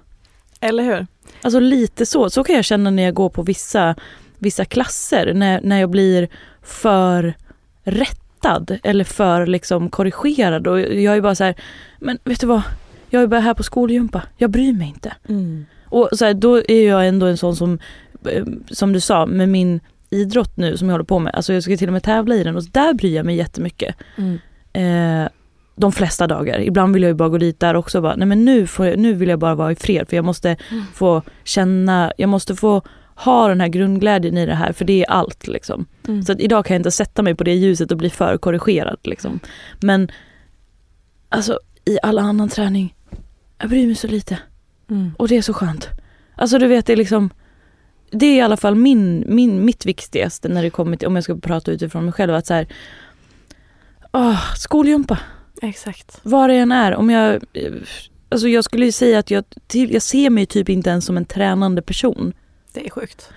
eller 0.62 0.84
hur? 0.84 1.08
Alltså 1.42 1.60
lite 1.60 2.06
så, 2.06 2.30
så 2.30 2.44
kan 2.44 2.56
jag 2.56 2.66
känna 2.66 2.90
när 2.90 3.04
jag 3.04 3.14
går 3.14 3.30
på 3.30 3.44
vissa, 3.44 3.96
vissa 4.46 4.66
klasser, 4.66 5.34
när, 5.34 5.62
när 5.62 5.80
jag 5.80 5.90
blir 5.90 6.28
för 6.62 7.34
rättad 7.84 8.78
eller 8.84 9.04
för 9.04 9.46
liksom 9.46 9.90
korrigerad 9.90 10.68
och 10.68 10.80
jag 10.80 11.18
är 11.18 11.22
bara 11.22 11.36
så 11.36 11.44
här, 11.44 11.56
men 12.00 12.18
vet 12.24 12.40
du 12.40 12.48
vad, 12.48 12.62
jag 13.10 13.24
är 13.24 13.28
bara 13.28 13.40
här 13.40 13.54
på 13.54 13.64
skolgympa, 13.64 14.22
jag 14.38 14.50
bryr 14.50 14.74
mig 14.74 14.88
inte. 14.88 15.14
Mm. 15.30 15.66
Och 15.86 16.10
så 16.12 16.26
här, 16.26 16.34
då 16.34 16.62
är 16.68 16.88
jag 16.88 17.08
ändå 17.08 17.26
en 17.26 17.38
sån 17.38 17.56
som, 17.56 17.80
eh, 18.30 18.46
som 18.72 18.94
du 18.94 19.00
sa, 19.00 19.26
med 19.26 19.50
min 19.50 19.80
idrott 20.10 20.58
nu 20.58 20.78
som 20.78 20.88
jag 20.88 20.94
håller 20.94 21.06
på 21.06 21.20
med, 21.20 21.36
alltså 21.36 21.54
jag 21.54 21.64
ska 21.64 21.78
till 21.78 21.90
och 21.90 21.94
med 21.94 22.04
tävla 22.04 22.36
i 22.36 22.44
den 22.44 22.56
och 22.56 22.64
där 22.64 22.94
bryr 22.94 23.16
jag 23.16 23.26
mig 23.26 23.36
jättemycket. 23.36 23.96
Mm. 24.18 24.40
Eh, 24.74 25.30
de 25.76 25.92
flesta 25.92 26.28
dagar. 26.28 26.60
Ibland 26.60 26.94
vill 26.94 27.04
jag 27.04 27.10
ju 27.10 27.14
bara 27.14 27.30
gå 27.30 27.38
dit 27.38 27.60
där 27.60 27.76
också 27.76 27.98
och 27.98 28.02
bara, 28.02 28.16
nej 28.16 28.28
men 28.28 28.46
nu, 28.46 28.68
får 28.68 28.86
jag, 28.86 29.00
nu 29.00 29.14
vill 29.14 29.30
jag 29.30 29.40
bara 29.40 29.56
vara 29.56 29.72
i 29.72 29.76
fred 29.76 30.10
för 30.10 30.16
jag 30.16 30.26
måste 30.26 30.58
få 30.94 31.22
känna, 31.44 32.14
jag 32.18 32.30
måste 32.30 32.56
få 32.56 32.82
ha 33.16 33.48
den 33.48 33.62
här 33.62 33.68
grundglädjen 33.68 34.38
i 34.38 34.46
det 34.46 34.56
här 34.56 34.74
för 34.74 34.86
det 34.86 35.02
är 35.02 35.10
allt 35.10 35.48
liksom. 35.48 35.86
Mm. 36.08 36.24
Så 36.24 36.32
att 36.32 36.40
idag 36.40 36.66
kan 36.66 36.74
jag 36.74 36.80
inte 36.80 36.92
sätta 36.92 37.22
mig 37.22 37.36
på 37.36 37.44
det 37.44 37.54
ljuset 37.54 37.92
och 37.92 37.98
bli 37.98 38.10
för 38.10 38.38
korrigerad 38.38 38.98
liksom. 39.04 39.40
Men 39.82 40.12
alltså 41.30 41.60
i 41.86 41.98
all 42.04 42.20
annan 42.20 42.50
träning, 42.50 42.96
jag 43.58 43.70
bryr 43.70 43.88
mig 43.88 43.96
så 43.96 44.08
lite. 44.08 44.40
Mm. 44.90 45.12
Och 45.18 45.28
det 45.28 45.38
är 45.38 45.42
så 45.42 45.54
skönt. 45.54 45.90
Alltså 46.36 46.58
du 46.58 46.68
vet 46.68 46.86
det 46.86 46.94
är 46.94 46.98
liksom 46.98 47.30
Det 48.12 48.26
är 48.26 48.36
i 48.36 48.42
alla 48.42 48.58
fall 48.58 48.76
min, 48.76 49.24
min, 49.28 49.66
mitt 49.66 49.86
viktigaste 49.86 50.50
när 50.50 50.64
det 50.64 50.70
kommer 50.70 50.98
till, 50.98 51.08
om 51.08 51.16
jag 51.16 51.24
ska 51.24 51.38
prata 51.38 51.72
utifrån 51.72 52.04
mig 52.06 52.14
själv, 52.14 52.34
att 52.34 52.48
så 52.48 52.54
här, 52.54 52.68
åh, 54.12 54.56
skolgympa, 54.56 55.20
Exakt. 55.62 56.20
var 56.24 56.48
det 56.48 56.56
än 56.56 56.72
är. 56.72 56.96
Om 56.96 57.10
jag, 57.10 57.44
alltså 58.30 58.48
jag 58.48 58.64
skulle 58.64 58.86
ju 58.86 58.92
säga 58.92 59.20
att 59.20 59.32
jag, 59.32 59.44
jag 59.72 60.02
ser 60.02 60.30
mig 60.30 60.46
typ 60.46 60.70
inte 60.70 60.90
ens 60.90 61.06
som 61.06 61.18
en 61.18 61.26
tränande 61.26 61.82
person. 61.82 62.34
Det 62.76 62.86
är 62.86 62.90
sjukt. 62.90 63.30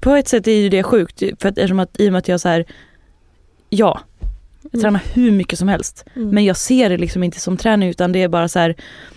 På- 0.00 0.10
ett 0.14 0.28
sätt 0.28 0.46
är 0.46 0.52
ju 0.52 0.68
det 0.68 0.82
sjukt, 0.82 1.18
för 1.18 1.48
att, 1.48 1.58
eftersom 1.58 1.80
att, 1.80 2.00
i 2.00 2.08
och 2.08 2.12
med 2.12 2.18
att 2.18 2.28
jag 2.28 2.40
så 2.40 2.48
här, 2.48 2.64
ja, 3.70 4.00
jag 4.72 4.80
tränar 4.80 5.02
hur 5.14 5.30
mycket 5.30 5.58
som 5.58 5.68
helst. 5.68 6.04
Mm. 6.16 6.28
Men 6.30 6.44
jag 6.44 6.56
ser 6.56 6.90
det 6.90 6.96
liksom 6.96 7.22
inte 7.22 7.40
som 7.40 7.56
träning 7.56 7.88
utan 7.88 8.12
det 8.12 8.22
är 8.22 8.28
bara 8.28 8.48
så 8.48 8.58
här, 8.58 8.74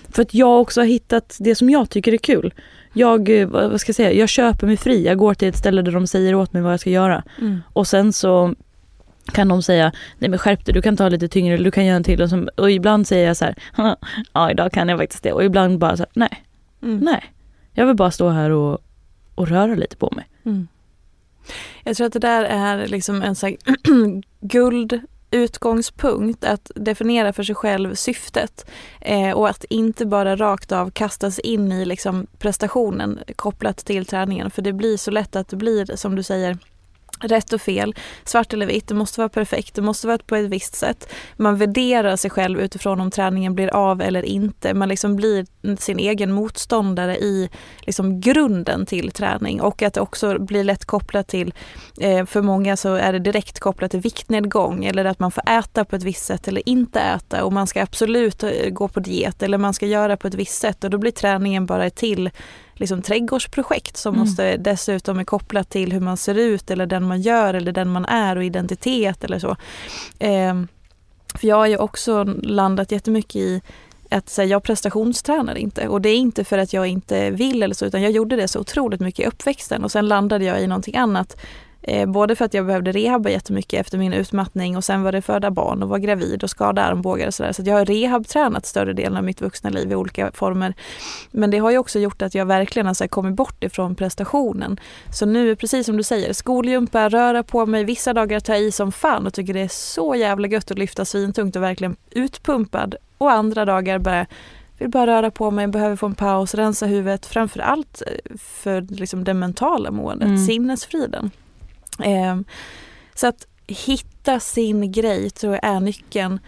för 0.10 0.22
att 0.22 0.34
jag 0.34 0.62
också 0.62 0.82
har 0.82 0.86
hittat 0.86 1.38
det 1.40 1.56
som 1.56 1.70
jag 1.70 1.90
tycker 1.90 2.14
är 2.14 2.18
kul. 2.18 2.54
jag, 2.94 3.30
eh, 3.42 3.48
vad 3.48 3.72
vad 3.72 3.82
ska 3.82 3.90
jag 3.90 3.96
säga, 3.96 4.12
jag 4.14 4.30
köper 4.30 4.68
mig 4.68 4.78
fri. 4.78 5.06
Jag 5.06 5.18
går 5.18 5.34
till 5.34 5.48
ett 5.48 5.58
ställe 5.58 5.82
där 5.82 5.92
de 5.92 6.08
säger 6.08 6.36
åt 6.36 6.54
mig 6.54 6.62
vad 6.62 6.74
jag 6.74 6.80
ska 6.80 6.90
göra. 6.90 7.24
Mm. 7.42 7.60
Och 7.74 7.88
sen 7.88 8.14
så 8.14 8.56
kan 9.34 9.48
de 9.48 9.64
säga, 9.64 9.92
nej 10.18 10.30
men 10.30 10.40
skärp 10.40 10.66
dig, 10.66 10.74
du 10.74 10.82
kan 10.82 10.98
ta 10.98 11.10
lite 11.10 11.28
tyngre, 11.28 11.54
eller 11.54 11.64
du 11.66 11.72
kan 11.72 11.86
göra 11.86 11.96
en 11.98 12.04
till. 12.04 12.22
Och, 12.22 12.30
så, 12.30 12.48
och 12.58 12.72
ibland 12.72 13.08
säger 13.08 13.28
jag 13.28 13.38
så 13.38 13.46
här, 13.46 13.56
ja 14.34 14.52
idag 14.52 14.72
kan 14.72 14.90
jag 14.90 15.00
faktiskt 15.00 15.24
det. 15.24 15.32
Och 15.32 15.44
ibland 15.44 15.80
bara 15.80 15.98
så 15.98 16.04
här, 16.04 16.10
nej, 16.14 16.44
Mm. 16.84 16.98
nej. 16.98 17.24
Jag 17.74 17.86
vill 17.86 17.96
bara 17.96 18.12
stå 18.12 18.30
här 18.30 18.50
och, 18.50 18.80
och 19.38 19.48
röra 19.48 19.76
lite 19.76 19.98
på 19.98 20.14
mig. 20.16 20.30
Mm. 20.46 20.68
Jag 21.84 21.98
tror 21.98 22.08
att 22.08 22.14
det 22.14 22.20
där 22.20 22.44
är 22.44 22.88
liksom 22.88 23.22
en 23.22 23.36
sån 23.36 23.58
guld 24.42 25.02
utgångspunkt 25.32 26.44
att 26.44 26.72
definiera 26.76 27.34
för 27.34 27.44
sig 27.44 27.56
själv 27.56 27.96
syftet 27.96 28.70
eh, 29.02 29.32
och 29.32 29.50
att 29.50 29.64
inte 29.64 30.06
bara 30.06 30.36
rakt 30.36 30.72
av 30.72 30.92
kastas 30.92 31.40
in 31.40 31.72
i 31.72 31.86
liksom 31.86 32.28
prestationen 32.38 33.20
kopplat 33.36 33.78
till 33.78 34.06
träningen 34.06 34.52
för 34.52 34.62
det 34.62 34.74
blir 34.74 34.98
så 34.98 35.12
lätt 35.12 35.36
att 35.36 35.48
det 35.48 35.56
blir 35.56 35.96
som 35.96 36.16
du 36.16 36.24
säger 36.24 36.58
rätt 37.20 37.54
och 37.54 37.62
fel, 37.62 37.96
svart 38.24 38.54
eller 38.54 38.66
vitt, 38.66 38.88
det 38.88 38.94
måste 38.94 39.20
vara 39.20 39.30
perfekt, 39.30 39.76
det 39.76 39.82
måste 39.82 40.08
vara 40.08 40.18
på 40.18 40.36
ett 40.36 40.50
visst 40.50 40.76
sätt. 40.76 41.14
Man 41.36 41.58
värderar 41.58 42.16
sig 42.16 42.32
själv 42.32 42.60
utifrån 42.60 43.02
om 43.02 43.12
träningen 43.12 43.56
blir 43.56 43.68
av 43.68 44.02
eller 44.02 44.26
inte. 44.26 44.74
Man 44.74 44.90
liksom 44.90 45.16
blir 45.16 45.46
sin 45.78 46.00
egen 46.00 46.32
motståndare 46.32 47.18
i 47.18 47.50
liksom 47.80 48.22
grunden 48.22 48.86
till 48.86 49.12
träning 49.12 49.62
och 49.62 49.82
att 49.82 49.94
det 49.94 50.02
också 50.02 50.40
blir 50.40 50.64
lätt 50.64 50.86
kopplat 50.86 51.28
till, 51.28 51.54
eh, 52.00 52.26
för 52.26 52.42
många 52.42 52.78
så 52.78 52.94
är 52.94 53.14
det 53.14 53.20
direkt 53.20 53.60
kopplat 53.60 53.92
till 53.92 54.00
viktnedgång 54.00 54.86
eller 54.86 55.06
att 55.06 55.20
man 55.20 55.32
får 55.32 55.50
äta 55.50 55.86
på 55.86 55.96
ett 55.96 56.04
visst 56.04 56.26
sätt 56.26 56.48
eller 56.48 56.70
inte 56.70 57.00
äta 57.00 57.44
och 57.44 57.54
man 57.54 57.68
ska 57.68 57.82
absolut 57.82 58.44
eh, 58.44 58.70
gå 58.70 58.88
på 58.88 59.00
diet 59.00 59.44
eller 59.44 59.58
man 59.58 59.74
ska 59.74 59.86
göra 59.86 60.18
på 60.18 60.28
ett 60.28 60.34
visst 60.34 60.62
sätt 60.62 60.84
och 60.84 60.90
då 60.90 60.98
blir 60.98 61.12
träningen 61.12 61.66
bara 61.66 61.86
ett 61.86 61.96
till 61.96 62.30
liksom 62.80 63.02
trädgårdsprojekt 63.02 63.98
som 63.98 64.16
Mm. 64.16 64.28
måste 64.28 64.58
dessutom 64.58 65.20
är 65.20 65.24
kopplat 65.24 65.70
till 65.70 65.94
hur 65.94 66.00
man 66.00 66.18
ser 66.18 66.36
ut 66.36 66.72
eller 66.72 66.86
den 66.86 67.04
man 67.04 67.22
gör 67.22 67.54
eller 67.54 67.72
den 67.72 67.90
man 67.90 68.06
är 68.06 68.36
och 68.36 68.44
identitet 68.44 69.24
eller 69.24 69.40
så. 69.40 69.56
Ehm, 70.20 70.68
för 71.36 71.48
jag 71.48 71.56
har 71.56 71.68
ju 71.68 71.78
också 71.78 72.24
landat 72.44 72.92
jättemycket 72.92 73.36
i 73.36 73.62
att 74.12 74.30
säga, 74.30 74.48
jag 74.48 74.64
prestationstränar 74.64 75.56
inte 75.56 75.88
och 75.88 76.02
det 76.02 76.10
är 76.10 76.18
inte 76.18 76.44
för 76.44 76.58
att 76.58 76.74
jag 76.74 76.88
inte 76.88 77.30
vill 77.30 77.64
eller 77.64 77.76
så 77.76 77.86
utan 77.86 78.02
jag 78.02 78.12
gjorde 78.12 78.36
det 78.36 78.48
så 78.48 78.60
otroligt 78.60 79.00
mycket 79.02 79.26
i 79.26 79.28
uppväxten 79.28 79.84
och 79.84 79.92
sen 79.92 80.08
landade 80.08 80.46
jag 80.46 80.62
i 80.62 80.68
någonting 80.68 80.96
annat. 80.98 81.38
Eh, 81.82 82.06
både 82.10 82.36
för 82.36 82.46
att 82.46 82.54
jag 82.54 82.66
behövde 82.66 82.92
rehabba 82.92 83.30
jättemycket 83.30 83.80
efter 83.80 83.98
min 83.98 84.14
utmattning 84.14 84.78
och 84.78 84.84
sen 84.84 85.04
var 85.04 85.12
det 85.12 85.22
föda 85.22 85.52
barn 85.52 85.84
och 85.84 85.90
var 85.90 85.98
gravid 85.98 86.44
och 86.44 86.50
skada 86.50 86.84
armbågar 86.84 87.28
och 87.28 87.34
sådär. 87.34 87.52
Så 87.52 87.62
att 87.62 87.68
jag 87.68 87.76
har 87.76 87.86
rehabtränat 87.86 88.66
större 88.66 88.94
delen 88.94 89.18
av 89.18 89.24
mitt 89.24 89.42
vuxna 89.42 89.70
liv 89.70 89.92
i 89.92 89.96
olika 89.96 90.32
former. 90.34 90.74
Men 91.32 91.52
det 91.52 91.58
har 91.58 91.72
ju 91.72 91.78
också 91.78 92.00
gjort 92.00 92.22
att 92.22 92.36
jag 92.36 92.46
verkligen 92.46 92.86
har 92.88 92.94
så 92.94 93.08
kommit 93.08 93.36
bort 93.36 93.64
ifrån 93.64 93.96
prestationen. 93.96 94.80
Så 95.14 95.26
nu, 95.26 95.56
precis 95.56 95.86
som 95.86 95.98
du 95.98 96.04
säger, 96.04 96.34
skolgympa, 96.34 97.10
röra 97.10 97.44
på 97.44 97.66
mig, 97.66 97.84
vissa 97.84 98.14
dagar 98.14 98.40
tar 98.40 98.54
jag 98.54 98.64
i 98.64 98.72
som 98.72 98.92
fan 98.92 99.28
och 99.28 99.34
tycker 99.34 99.54
det 99.54 99.62
är 99.62 99.68
så 99.68 100.16
jävla 100.16 100.48
gött 100.48 100.72
att 100.72 100.78
lyfta 100.80 101.06
svintungt 101.06 101.56
och 101.56 101.64
verkligen 101.64 101.96
utpumpad. 102.12 102.96
Och 103.18 103.32
andra 103.32 103.66
dagar 103.66 104.00
bara 104.00 104.26
vill 104.80 104.90
bara 104.90 105.08
röra 105.08 105.32
på 105.32 105.52
mig, 105.52 105.68
behöver 105.68 105.96
få 105.96 106.06
en 106.06 106.16
paus, 106.16 106.56
rensa 106.56 106.86
huvudet. 106.86 107.26
Framför 107.26 107.60
allt 107.60 108.02
eh, 108.08 108.36
för 108.38 108.82
liksom 108.82 109.24
det 109.24 109.34
mentala 109.34 109.92
måendet, 109.92 110.28
Mm. 110.28 110.46
sinnesfriden. 110.46 111.32
Ehm, 112.04 112.46
så 113.16 113.28
att 113.28 113.48
hitta 113.68 114.40
sin 114.40 114.92
grej 114.92 115.30
tror 115.30 115.54
jag 115.54 115.64
är 115.64 115.80
nyckeln. 115.80 116.40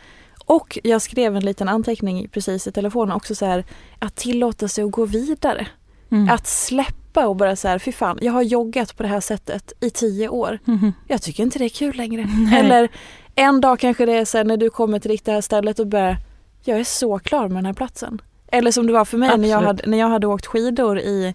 Och 0.46 0.80
jag 0.84 1.02
skrev 1.02 1.36
en 1.36 1.46
liten 1.46 1.70
anteckning 1.70 2.28
precis 2.30 2.68
i 2.68 2.72
telefonen 2.72 3.16
också 3.16 3.36
så 3.36 3.46
här 3.46 3.66
att 4.00 4.16
tillåta 4.16 4.68
sig 4.68 4.84
att 4.84 4.92
gå 4.92 5.06
vidare. 5.06 5.68
Mm. 6.12 6.30
Att 6.30 6.48
släppa 6.48 7.28
och 7.28 7.36
bara 7.36 7.56
så 7.56 7.68
här, 7.68 7.80
fy 7.80 7.92
fan, 7.92 8.20
jag 8.22 8.34
har 8.34 8.42
joggat 8.42 8.98
på 8.98 9.04
det 9.04 9.10
här 9.10 9.20
sättet 9.20 9.74
i 9.80 9.90
tio 9.90 10.30
år. 10.30 10.60
Mhm. 10.66 10.94
Jag 11.08 11.22
tycker 11.22 11.44
inte 11.44 11.60
det 11.60 11.66
är 11.66 11.70
kul 11.70 11.96
längre. 11.96 12.28
Nej. 12.52 12.60
Eller 12.60 12.90
en 13.36 13.62
dag 13.62 13.80
kanske 13.80 14.06
det 14.06 14.14
är 14.14 14.26
så 14.26 14.38
här 14.38 14.46
när 14.46 14.58
du 14.58 14.70
kommer 14.70 15.00
till 15.00 15.20
det 15.24 15.32
här 15.32 15.42
stället 15.42 15.80
och 15.80 15.88
bara, 15.88 16.18
jag 16.64 16.80
är 16.80 16.84
så 16.84 17.20
klar 17.20 17.48
med 17.48 17.58
den 17.58 17.66
här 17.66 17.74
platsen. 17.74 18.22
Eller 18.52 18.72
som 18.72 18.88
det 18.88 18.94
var 18.94 19.06
för 19.06 19.18
mig 19.18 19.38
när 19.38 19.50
jag, 19.50 19.62
hade, 19.62 19.90
när 19.90 19.98
jag 19.98 20.08
hade 20.08 20.28
åkt 20.28 20.46
skidor 20.46 21.00
i, 21.00 21.34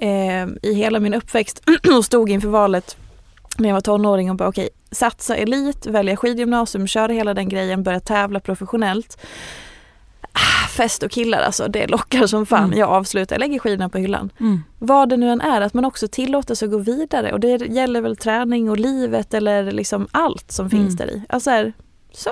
eh, 0.00 0.46
i 0.62 0.74
hela 0.74 1.00
min 1.00 1.14
uppväxt 1.14 1.62
och 1.96 2.04
stod 2.04 2.30
inför 2.30 2.48
valet 2.48 2.96
när 3.58 3.68
jag 3.68 3.74
var 3.74 3.80
tonåring 3.80 4.30
och 4.30 4.36
bara 4.36 4.48
okej, 4.48 4.68
satsa 4.90 5.36
elit, 5.36 5.86
välja 5.86 6.16
skidgymnasium, 6.16 6.86
köra 6.86 7.12
hela 7.12 7.34
den 7.34 7.48
grejen, 7.48 7.82
börja 7.82 8.00
tävla 8.00 8.40
professionellt. 8.40 9.18
Ah, 10.32 10.68
fest 10.68 11.02
och 11.02 11.10
killar 11.10 11.40
alltså, 11.40 11.68
det 11.68 11.86
lockar 11.86 12.26
som 12.26 12.46
fan. 12.46 12.64
Mm. 12.64 12.78
Jag 12.78 12.88
avslutar, 12.90 13.36
jag 13.36 13.40
lägger 13.40 13.58
skidorna 13.58 13.88
på 13.88 13.98
hyllan. 13.98 14.32
Mm. 14.40 14.62
Vad 14.78 15.08
det 15.08 15.16
nu 15.16 15.30
än 15.30 15.40
är, 15.40 15.60
att 15.60 15.74
man 15.74 15.84
också 15.84 16.08
tillåter 16.08 16.54
sig 16.54 16.66
att 16.66 16.72
gå 16.72 16.78
vidare. 16.78 17.32
Och 17.32 17.40
det 17.40 17.48
gäller 17.66 18.00
väl 18.00 18.16
träning 18.16 18.70
och 18.70 18.76
livet 18.78 19.34
eller 19.34 19.72
liksom 19.72 20.06
allt 20.10 20.52
som 20.52 20.70
finns 20.70 20.94
Mm. 20.94 20.96
där 20.96 21.14
i. 21.14 21.22
Alltså 21.28 21.50
här, 21.50 21.72
så, 22.12 22.30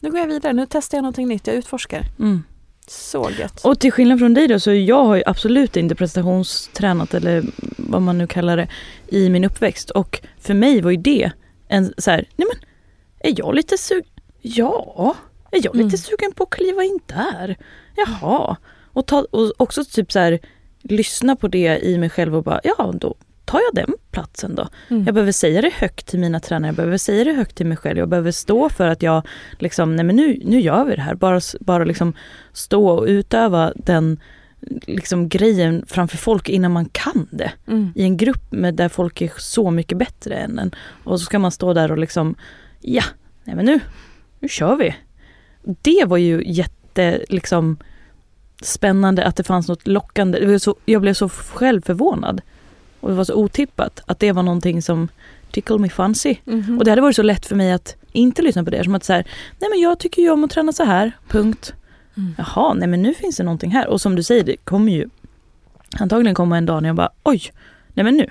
nu 0.00 0.10
går 0.10 0.20
jag 0.20 0.26
vidare, 0.26 0.52
nu 0.52 0.66
testar 0.70 0.98
jag 0.98 1.02
någonting 1.02 1.28
nytt, 1.28 1.46
jag 1.46 1.56
utforskar. 1.56 2.04
Mm. 2.18 2.42
Så 2.90 3.30
gött. 3.38 3.64
Och 3.64 3.80
till 3.80 3.92
skillnad 3.92 4.18
från 4.18 4.34
dig 4.34 4.48
då 4.48 4.60
så 4.60 4.72
jag 4.72 5.04
har 5.04 5.16
ju 5.16 5.22
absolut 5.26 5.76
inte 5.76 5.94
prestationstränat 5.94 7.14
eller 7.14 7.44
vad 7.76 8.02
man 8.02 8.18
nu 8.18 8.26
kallar 8.26 8.56
det 8.56 8.68
i 9.08 9.28
min 9.28 9.44
uppväxt 9.44 9.90
och 9.90 10.20
för 10.40 10.54
mig 10.54 10.80
var 10.80 10.90
ju 10.90 10.96
det 10.96 11.30
en 11.68 11.94
så 11.98 12.10
här, 12.10 12.28
nej 12.36 12.48
men 12.52 12.68
är 13.32 13.38
jag 13.38 13.54
lite 13.54 13.78
sugen? 13.78 14.04
Ja, 14.42 15.14
är 15.50 15.60
jag 15.64 15.76
lite 15.76 15.86
Mm. 15.86 15.98
sugen 15.98 16.32
på 16.32 16.42
att 16.42 16.50
kliva 16.50 16.84
in 16.84 16.98
där? 17.06 17.56
Jaha. 17.96 18.56
Och, 18.92 19.06
ta, 19.06 19.26
och 19.30 19.52
också 19.56 19.84
typ 19.84 20.12
så 20.12 20.18
här 20.18 20.38
lyssna 20.82 21.36
på 21.36 21.48
det 21.48 21.78
i 21.78 21.98
mig 21.98 22.10
själv 22.10 22.36
och 22.36 22.42
bara 22.44 22.60
ja 22.64 22.92
då 23.00 23.14
tar 23.48 23.60
jag 23.60 23.86
den 23.86 23.94
platsen 24.10 24.54
då. 24.54 24.68
Mm. 24.88 25.04
Jag 25.04 25.14
behöver 25.14 25.32
säga 25.32 25.62
det 25.62 25.72
högt 25.74 26.06
till 26.06 26.18
mina 26.18 26.40
tränare, 26.40 26.68
jag 26.68 26.76
behöver 26.76 26.98
säga 26.98 27.24
det 27.24 27.32
högt 27.32 27.56
till 27.56 27.66
mig 27.66 27.76
själv. 27.76 27.98
Jag 27.98 28.08
behöver 28.08 28.30
stå 28.30 28.68
för 28.68 28.88
att 28.88 29.02
jag 29.02 29.26
liksom, 29.58 29.96
nej 29.96 30.04
men 30.04 30.16
nu, 30.16 30.40
nu 30.44 30.60
gör 30.60 30.84
vi 30.84 30.96
det 30.96 31.02
här. 31.02 31.14
Bara, 31.14 31.40
bara 31.60 31.84
liksom 31.84 32.12
stå 32.52 32.88
och 32.88 33.04
utöva 33.06 33.72
den 33.76 34.20
liksom 34.86 35.28
grejen 35.28 35.84
framför 35.86 36.16
folk 36.16 36.48
innan 36.48 36.72
man 36.72 36.84
kan 36.84 37.28
det. 37.30 37.52
Mm. 37.66 37.92
I 37.94 38.02
en 38.02 38.16
grupp 38.16 38.52
med 38.52 38.74
där 38.74 38.88
folk 38.88 39.20
är 39.20 39.32
så 39.36 39.70
mycket 39.70 39.98
bättre 39.98 40.34
än 40.34 40.58
en. 40.58 40.74
Och 41.04 41.20
så 41.20 41.24
ska 41.24 41.38
man 41.38 41.50
stå 41.50 41.72
där 41.72 41.92
och 41.92 41.98
liksom, 41.98 42.34
ja, 42.80 43.04
nej 43.44 43.56
men 43.56 43.64
nu, 43.64 43.80
nu 44.40 44.48
kör 44.48 44.76
vi. 44.76 44.96
Det 45.82 46.04
var 46.06 46.16
ju 46.16 46.42
jätte, 46.46 47.24
liksom 47.28 47.78
spännande 48.62 49.24
att 49.24 49.36
det 49.36 49.44
fanns 49.44 49.68
något 49.68 49.86
lockande. 49.86 50.58
Så, 50.58 50.76
jag 50.84 51.02
blev 51.02 51.14
så 51.14 51.28
själv 51.28 51.80
förvånad. 51.82 52.40
Och 53.00 53.08
det 53.08 53.14
var 53.14 53.24
så 53.24 53.34
otippat 53.34 54.00
att 54.06 54.18
det 54.18 54.32
var 54.32 54.42
någonting 54.42 54.82
som 54.82 55.08
tickle 55.50 55.78
me 55.78 55.88
fancy. 55.88 56.36
Mhm. 56.44 56.78
Och 56.78 56.84
det 56.84 56.90
hade 56.90 57.02
varit 57.02 57.16
så 57.16 57.22
lätt 57.22 57.46
för 57.46 57.56
mig 57.56 57.72
att 57.72 57.96
inte 58.12 58.42
lyssna 58.42 58.64
på 58.64 58.70
det. 58.70 58.84
Som 58.84 58.94
att 58.94 59.04
så 59.04 59.12
här, 59.12 59.26
nej 59.58 59.70
men 59.70 59.80
jag 59.80 59.98
tycker 59.98 60.22
ju 60.22 60.30
om 60.30 60.44
att 60.44 60.50
träna 60.50 60.72
så 60.72 60.84
här, 60.84 61.12
punkt. 61.28 61.74
Mm. 62.16 62.34
Jaha, 62.38 62.74
nej 62.74 62.88
men 62.88 63.02
nu 63.02 63.14
finns 63.14 63.36
det 63.36 63.42
någonting 63.42 63.70
här. 63.70 63.88
Och 63.88 64.00
som 64.00 64.14
du 64.14 64.22
säger, 64.22 64.44
det 64.44 64.56
kommer 64.56 64.92
ju 64.92 65.08
antagligen 65.98 66.34
komma 66.34 66.58
en 66.58 66.66
dag 66.66 66.82
när 66.82 66.88
jag 66.88 66.96
bara, 66.96 67.10
oj, 67.22 67.42
nej 67.94 68.04
men 68.04 68.16
nu. 68.16 68.26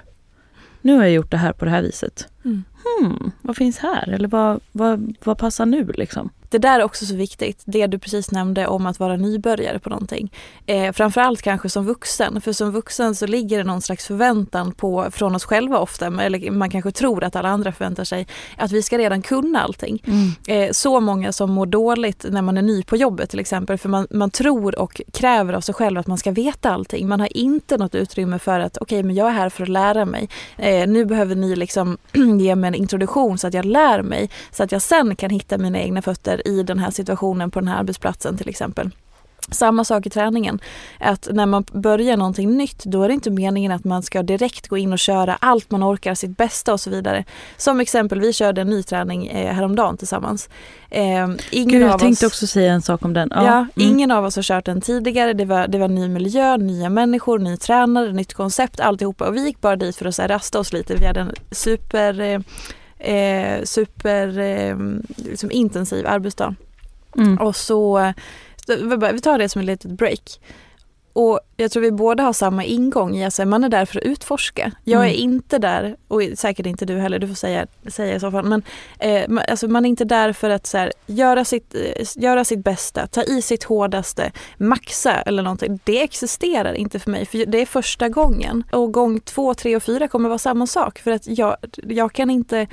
Nu 0.81 0.95
har 0.95 1.03
jag 1.03 1.11
gjort 1.11 1.31
det 1.31 1.37
här 1.37 1.53
på 1.53 1.65
det 1.65 1.71
här 1.71 1.81
viset. 1.81 2.27
Mm. 2.45 2.63
Hmm, 2.83 3.31
vad 3.41 3.57
finns 3.57 3.77
här? 3.77 4.09
Eller 4.09 4.27
vad, 4.27 4.59
vad, 4.71 5.15
vad 5.23 5.37
passar 5.37 5.65
nu 5.65 5.85
liksom? 5.85 6.29
Det 6.49 6.57
där 6.57 6.79
är 6.79 6.83
också 6.83 7.05
så 7.05 7.15
viktigt, 7.15 7.63
det 7.65 7.87
du 7.87 7.99
precis 7.99 8.31
nämnde 8.31 8.67
om 8.67 8.85
att 8.85 8.99
vara 8.99 9.15
nybörjare 9.15 9.79
på 9.79 9.89
någonting. 9.89 10.31
Eh, 10.65 10.91
framförallt 10.91 11.41
kanske 11.41 11.69
som 11.69 11.85
vuxen, 11.85 12.41
för 12.41 12.53
som 12.53 12.71
vuxen 12.71 13.15
så 13.15 13.27
ligger 13.27 13.57
det 13.57 13.63
någon 13.63 13.81
slags 13.81 14.07
förväntan 14.07 14.71
på, 14.71 15.11
från 15.11 15.35
oss 15.35 15.45
själva 15.45 15.79
ofta, 15.79 16.05
eller 16.05 16.51
man 16.51 16.69
kanske 16.69 16.91
tror 16.91 17.23
att 17.23 17.35
alla 17.35 17.49
andra 17.49 17.71
förväntar 17.71 18.03
sig, 18.03 18.27
att 18.57 18.71
vi 18.71 18.83
ska 18.83 18.97
redan 18.97 19.21
kunna 19.21 19.59
allting. 19.59 20.03
Eh, 20.47 20.71
så 20.71 20.99
många 20.99 21.31
som 21.31 21.51
mår 21.51 21.65
dåligt 21.65 22.25
när 22.29 22.41
man 22.41 22.57
är 22.57 22.61
ny 22.61 22.83
på 22.83 22.95
jobbet 22.95 23.29
till 23.29 23.39
exempel, 23.39 23.77
för 23.77 23.89
man, 23.89 24.07
man 24.11 24.31
tror 24.31 24.79
och 24.79 25.01
kräver 25.13 25.53
av 25.53 25.61
sig 25.61 25.75
själv 25.75 25.99
att 25.99 26.07
man 26.07 26.17
ska 26.17 26.31
veta 26.31 26.71
allting. 26.71 27.07
Man 27.07 27.19
har 27.19 27.37
inte 27.37 27.77
något 27.77 27.95
utrymme 27.95 28.39
för 28.39 28.59
att, 28.59 28.77
okej 28.77 29.03
men 29.03 29.15
jag 29.15 29.27
är 29.27 29.31
här 29.31 29.49
för 29.49 29.63
att 29.63 29.69
lära 29.69 30.05
mig. 30.05 30.29
Eh, 30.57 30.87
nu 30.87 31.05
behöver 31.05 31.35
ni 31.35 31.55
liksom 31.55 31.97
ge 32.39 32.55
mig 32.55 32.67
en 32.67 32.75
introduktion 32.75 33.37
så 33.37 33.47
att 33.47 33.53
jag 33.53 33.65
lär 33.65 34.01
mig, 34.01 34.29
så 34.51 34.63
att 34.63 34.71
jag 34.71 34.81
sen 34.81 35.15
kan 35.15 35.29
hitta 35.29 35.57
mina 35.57 35.79
egna 35.79 36.01
fötter 36.01 36.36
i 36.45 36.63
den 36.63 36.79
här 36.79 36.91
situationen 36.91 37.51
på 37.51 37.59
den 37.59 37.67
här 37.67 37.79
arbetsplatsen 37.79 38.37
till 38.37 38.49
exempel. 38.49 38.91
Samma 39.51 39.83
sak 39.83 40.05
i 40.05 40.09
träningen. 40.09 40.59
Att 40.99 41.27
när 41.31 41.45
man 41.45 41.65
börjar 41.71 42.17
någonting 42.17 42.57
nytt 42.57 42.83
då 42.83 43.03
är 43.03 43.07
det 43.07 43.13
inte 43.13 43.29
meningen 43.29 43.71
att 43.71 43.83
man 43.83 44.03
ska 44.03 44.23
direkt 44.23 44.67
gå 44.67 44.77
in 44.77 44.93
och 44.93 44.99
köra 44.99 45.37
allt 45.41 45.71
man 45.71 45.83
orkar, 45.83 46.15
sitt 46.15 46.37
bästa 46.37 46.73
och 46.73 46.79
så 46.79 46.89
vidare. 46.89 47.23
Som 47.57 47.79
exempel, 47.79 48.19
vi 48.19 48.33
körde 48.33 48.61
en 48.61 48.69
ny 48.69 48.83
träning 48.83 49.27
eh, 49.27 49.53
häromdagen 49.53 49.97
tillsammans. 49.97 50.49
Eh, 50.89 51.03
ingen 51.51 51.69
Gud, 51.69 51.83
av 51.83 51.89
jag 51.89 51.99
tänkte 51.99 52.25
oss... 52.25 52.33
också 52.33 52.47
säga 52.47 52.73
en 52.73 52.81
sak 52.81 53.05
om 53.05 53.13
den. 53.13 53.31
Ja, 53.35 53.57
mm. 53.57 53.67
Ingen 53.75 54.11
av 54.11 54.25
oss 54.25 54.35
har 54.35 54.43
kört 54.43 54.65
den 54.65 54.81
tidigare. 54.81 55.33
Det 55.33 55.45
var, 55.45 55.67
det 55.67 55.77
var 55.77 55.87
ny 55.87 56.09
miljö, 56.09 56.57
nya 56.57 56.89
människor, 56.89 57.39
ny 57.39 57.57
tränare, 57.57 58.13
nytt 58.13 58.33
koncept, 58.33 58.79
alltihopa. 58.79 59.27
Och 59.27 59.35
vi 59.35 59.45
gick 59.45 59.61
bara 59.61 59.75
dit 59.75 59.95
för 59.95 60.05
att 60.05 60.15
så 60.15 60.21
här, 60.21 60.29
rasta 60.29 60.59
oss 60.59 60.73
lite. 60.73 60.95
Vi 60.95 61.05
hade 61.05 61.19
en 61.19 61.31
super, 61.51 62.43
eh, 62.99 63.63
super 63.63 64.39
eh, 64.39 64.77
liksom 65.15 65.51
intensiv 65.51 66.07
arbetsdag. 66.07 66.55
Mm. 67.17 67.37
Och 67.37 67.55
så, 67.55 68.13
vi 69.13 69.21
tar 69.21 69.37
det 69.37 69.49
som 69.49 69.59
ett 69.59 69.65
litet 69.65 69.91
break. 69.91 70.39
Och 71.19 71.39
jag 71.55 71.71
tror 71.71 71.83
vi 71.83 71.91
båda 71.91 72.23
har 72.23 72.33
samma 72.33 72.63
ingång 72.63 73.15
i 73.17 73.25
att 73.25 73.47
man 73.47 73.63
är 73.63 73.69
där 73.69 73.85
för 73.85 73.97
att 73.99 74.03
utforska. 74.05 74.71
Jag 74.83 75.01
är 75.01 75.09
Mm. 75.09 75.19
inte 75.21 75.57
där, 75.57 75.95
och 76.07 76.21
säkert 76.35 76.65
inte 76.65 76.85
du 76.85 76.97
heller, 76.99 77.19
du 77.19 77.27
får 77.27 77.35
säga, 77.35 77.67
säga 77.87 78.15
i 78.15 78.19
så 78.19 78.31
fall, 78.31 78.45
men 78.45 78.63
eh, 78.99 79.25
alltså 79.51 79.67
man 79.67 79.85
är 79.85 79.89
inte 79.89 80.05
där 80.05 80.33
för 80.33 80.49
att 80.49 80.65
så 80.67 80.77
här, 80.77 80.91
göra, 81.05 81.45
sitt, 81.45 81.75
eh, 81.75 82.05
göra 82.23 82.43
sitt 82.45 82.63
bästa, 82.63 83.07
ta 83.07 83.23
i 83.23 83.41
sitt 83.41 83.63
hårdaste, 83.63 84.31
maxa 84.57 85.13
eller 85.21 85.43
någonting. 85.43 85.79
Det 85.83 86.03
existerar 86.03 86.73
inte 86.73 86.99
för 86.99 87.11
mig, 87.11 87.25
för 87.25 87.45
det 87.45 87.61
är 87.61 87.65
första 87.65 88.09
gången. 88.09 88.63
Och 88.71 88.91
gång 88.93 89.19
två, 89.19 89.53
tre 89.53 89.75
och 89.75 89.83
fyra 89.83 90.07
kommer 90.07 90.29
vara 90.29 90.39
samma 90.39 90.67
sak, 90.67 90.99
för 90.99 91.11
att 91.11 91.27
jag, 91.27 91.57
jag 91.87 92.13
kan 92.13 92.29
inte 92.29 92.67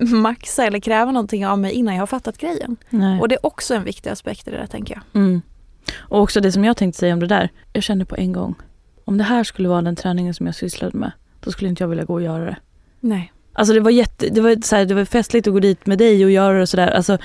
maxa 0.00 0.66
eller 0.66 0.80
kräva 0.80 1.12
någonting 1.12 1.46
av 1.46 1.58
mig 1.58 1.72
innan 1.72 1.94
jag 1.94 2.02
har 2.02 2.06
fattat 2.06 2.38
grejen. 2.38 2.76
Nej. 2.90 3.20
Och 3.20 3.28
det 3.28 3.34
är 3.34 3.46
också 3.46 3.74
en 3.74 3.84
viktig 3.84 4.10
aspekt 4.10 4.48
i 4.48 4.50
det 4.50 4.56
där 4.56 4.66
tänker 4.66 4.94
jag. 4.94 5.22
Mm. 5.22 5.42
Och 5.96 6.20
också 6.20 6.40
det 6.40 6.52
som 6.52 6.64
jag 6.64 6.76
tänkte 6.76 6.98
säga 6.98 7.14
om 7.14 7.20
det 7.20 7.26
där. 7.26 7.48
Jag 7.72 7.82
kände 7.82 8.04
på 8.04 8.16
en 8.16 8.32
gång, 8.32 8.54
om 9.04 9.18
det 9.18 9.24
här 9.24 9.44
skulle 9.44 9.68
vara 9.68 9.82
den 9.82 9.96
träningen 9.96 10.34
som 10.34 10.46
jag 10.46 10.54
sysslade 10.54 10.98
med, 10.98 11.12
då 11.40 11.50
skulle 11.50 11.68
inte 11.70 11.82
jag 11.82 11.88
vilja 11.88 12.04
gå 12.04 12.14
och 12.14 12.22
göra 12.22 12.44
det. 12.44 12.56
Nej. 13.00 13.32
Alltså 13.52 13.74
det 13.74 13.80
var 13.80 13.90
jätte, 13.90 14.28
det 14.28 14.40
var, 14.40 14.62
så 14.66 14.76
här, 14.76 14.84
det 14.84 14.94
var 14.94 15.04
festligt 15.04 15.46
att 15.46 15.52
gå 15.52 15.60
dit 15.60 15.86
med 15.86 15.98
dig 15.98 16.24
och 16.24 16.30
göra 16.30 16.56
det 16.56 16.62
och 16.62 16.68
sådär. 16.68 16.88
Alltså, 16.88 17.18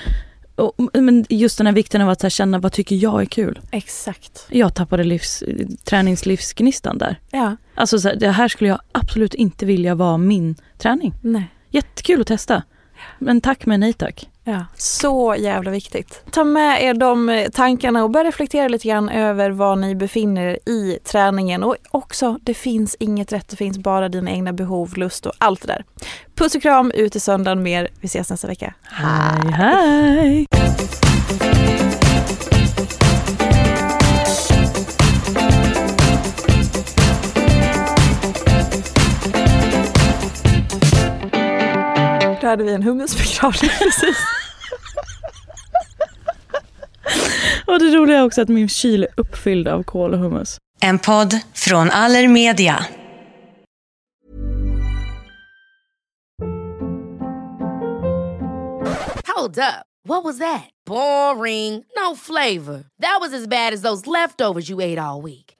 och, 0.56 0.74
men 0.92 1.24
just 1.28 1.58
den 1.58 1.66
här 1.66 1.74
vikten 1.74 2.00
av 2.00 2.08
att 2.08 2.22
här, 2.22 2.30
känna 2.30 2.58
vad 2.58 2.72
tycker 2.72 2.96
jag 2.96 3.20
är 3.22 3.26
kul. 3.26 3.60
Exakt. 3.70 4.46
Jag 4.50 4.74
tappade 4.74 5.04
livs, 5.04 5.42
träningslivsgnistan 5.84 6.98
där. 6.98 7.20
Ja, 7.30 7.56
Alltså 7.74 7.98
så 7.98 8.08
här, 8.08 8.16
det 8.16 8.28
här 8.30 8.48
skulle 8.48 8.70
jag 8.70 8.80
absolut 8.92 9.34
inte 9.34 9.66
vilja 9.66 9.94
vara 9.94 10.18
min 10.18 10.54
träning. 10.78 11.14
nej. 11.20 11.50
Jättekul 11.70 12.20
att 12.20 12.26
testa. 12.26 12.62
Men 13.18 13.40
tack 13.40 13.66
men 13.66 13.80
nej 13.80 13.92
tack. 13.92 14.28
Ja, 14.46 14.66
så 14.76 15.34
jävla 15.38 15.70
viktigt. 15.70 16.22
Ta 16.30 16.44
med 16.44 16.82
er 16.82 16.94
de 16.94 17.46
tankarna 17.52 18.04
och 18.04 18.10
börja 18.10 18.28
reflektera 18.28 18.68
lite 18.68 18.88
grann 18.88 19.08
över 19.08 19.50
var 19.50 19.76
ni 19.76 19.94
befinner 19.94 20.46
er 20.46 20.58
i 20.68 20.98
träningen. 21.04 21.62
Och 21.62 21.76
också, 21.90 22.38
det 22.42 22.54
finns 22.54 22.96
inget 23.00 23.32
rätt, 23.32 23.48
det 23.48 23.56
finns 23.56 23.78
bara 23.78 24.08
dina 24.08 24.30
egna 24.30 24.52
behov, 24.52 24.96
lust 24.96 25.26
och 25.26 25.32
allt 25.38 25.60
det 25.60 25.66
där. 25.66 25.84
Puss 26.34 26.54
och 26.54 26.62
kram, 26.62 26.90
ut 26.94 27.16
i 27.16 27.20
söndagen 27.20 27.62
mer. 27.62 27.88
Vi 28.00 28.06
ses 28.06 28.30
nästa 28.30 28.48
vecka. 28.48 28.74
Hej 28.82 29.52
hej! 29.52 30.46
Hade 42.54 42.64
vi 42.64 42.72
en 42.72 42.82
hummusbegravning 42.82 43.70
precis. 43.78 44.16
Och 47.66 47.78
det 47.78 47.96
roliga 47.96 48.18
är 48.18 48.24
också 48.24 48.42
att 48.42 48.48
min 48.48 48.68
kyl 48.68 49.02
är 49.02 49.08
uppfylld 49.16 49.68
av 49.68 49.82
kål 49.82 50.12
och 50.12 50.18
hummus. 50.18 50.58
En 50.80 50.98
podd 50.98 51.40
från 51.54 51.90
Allermedia. 51.90 52.86
Hold 59.36 59.58
up. 59.58 59.84
What 60.08 60.24
was 60.24 60.38
that? 60.38 60.70
Boring. 60.86 61.84
No 61.96 62.16
flavor. 62.16 62.84
That 63.00 63.18
was 63.20 63.32
as 63.34 63.48
bad 63.48 63.74
as 63.74 63.82
those 63.82 64.06
leftovers 64.06 64.70
you 64.70 64.80
ate 64.80 64.98
all 64.98 65.22
week. 65.22 65.43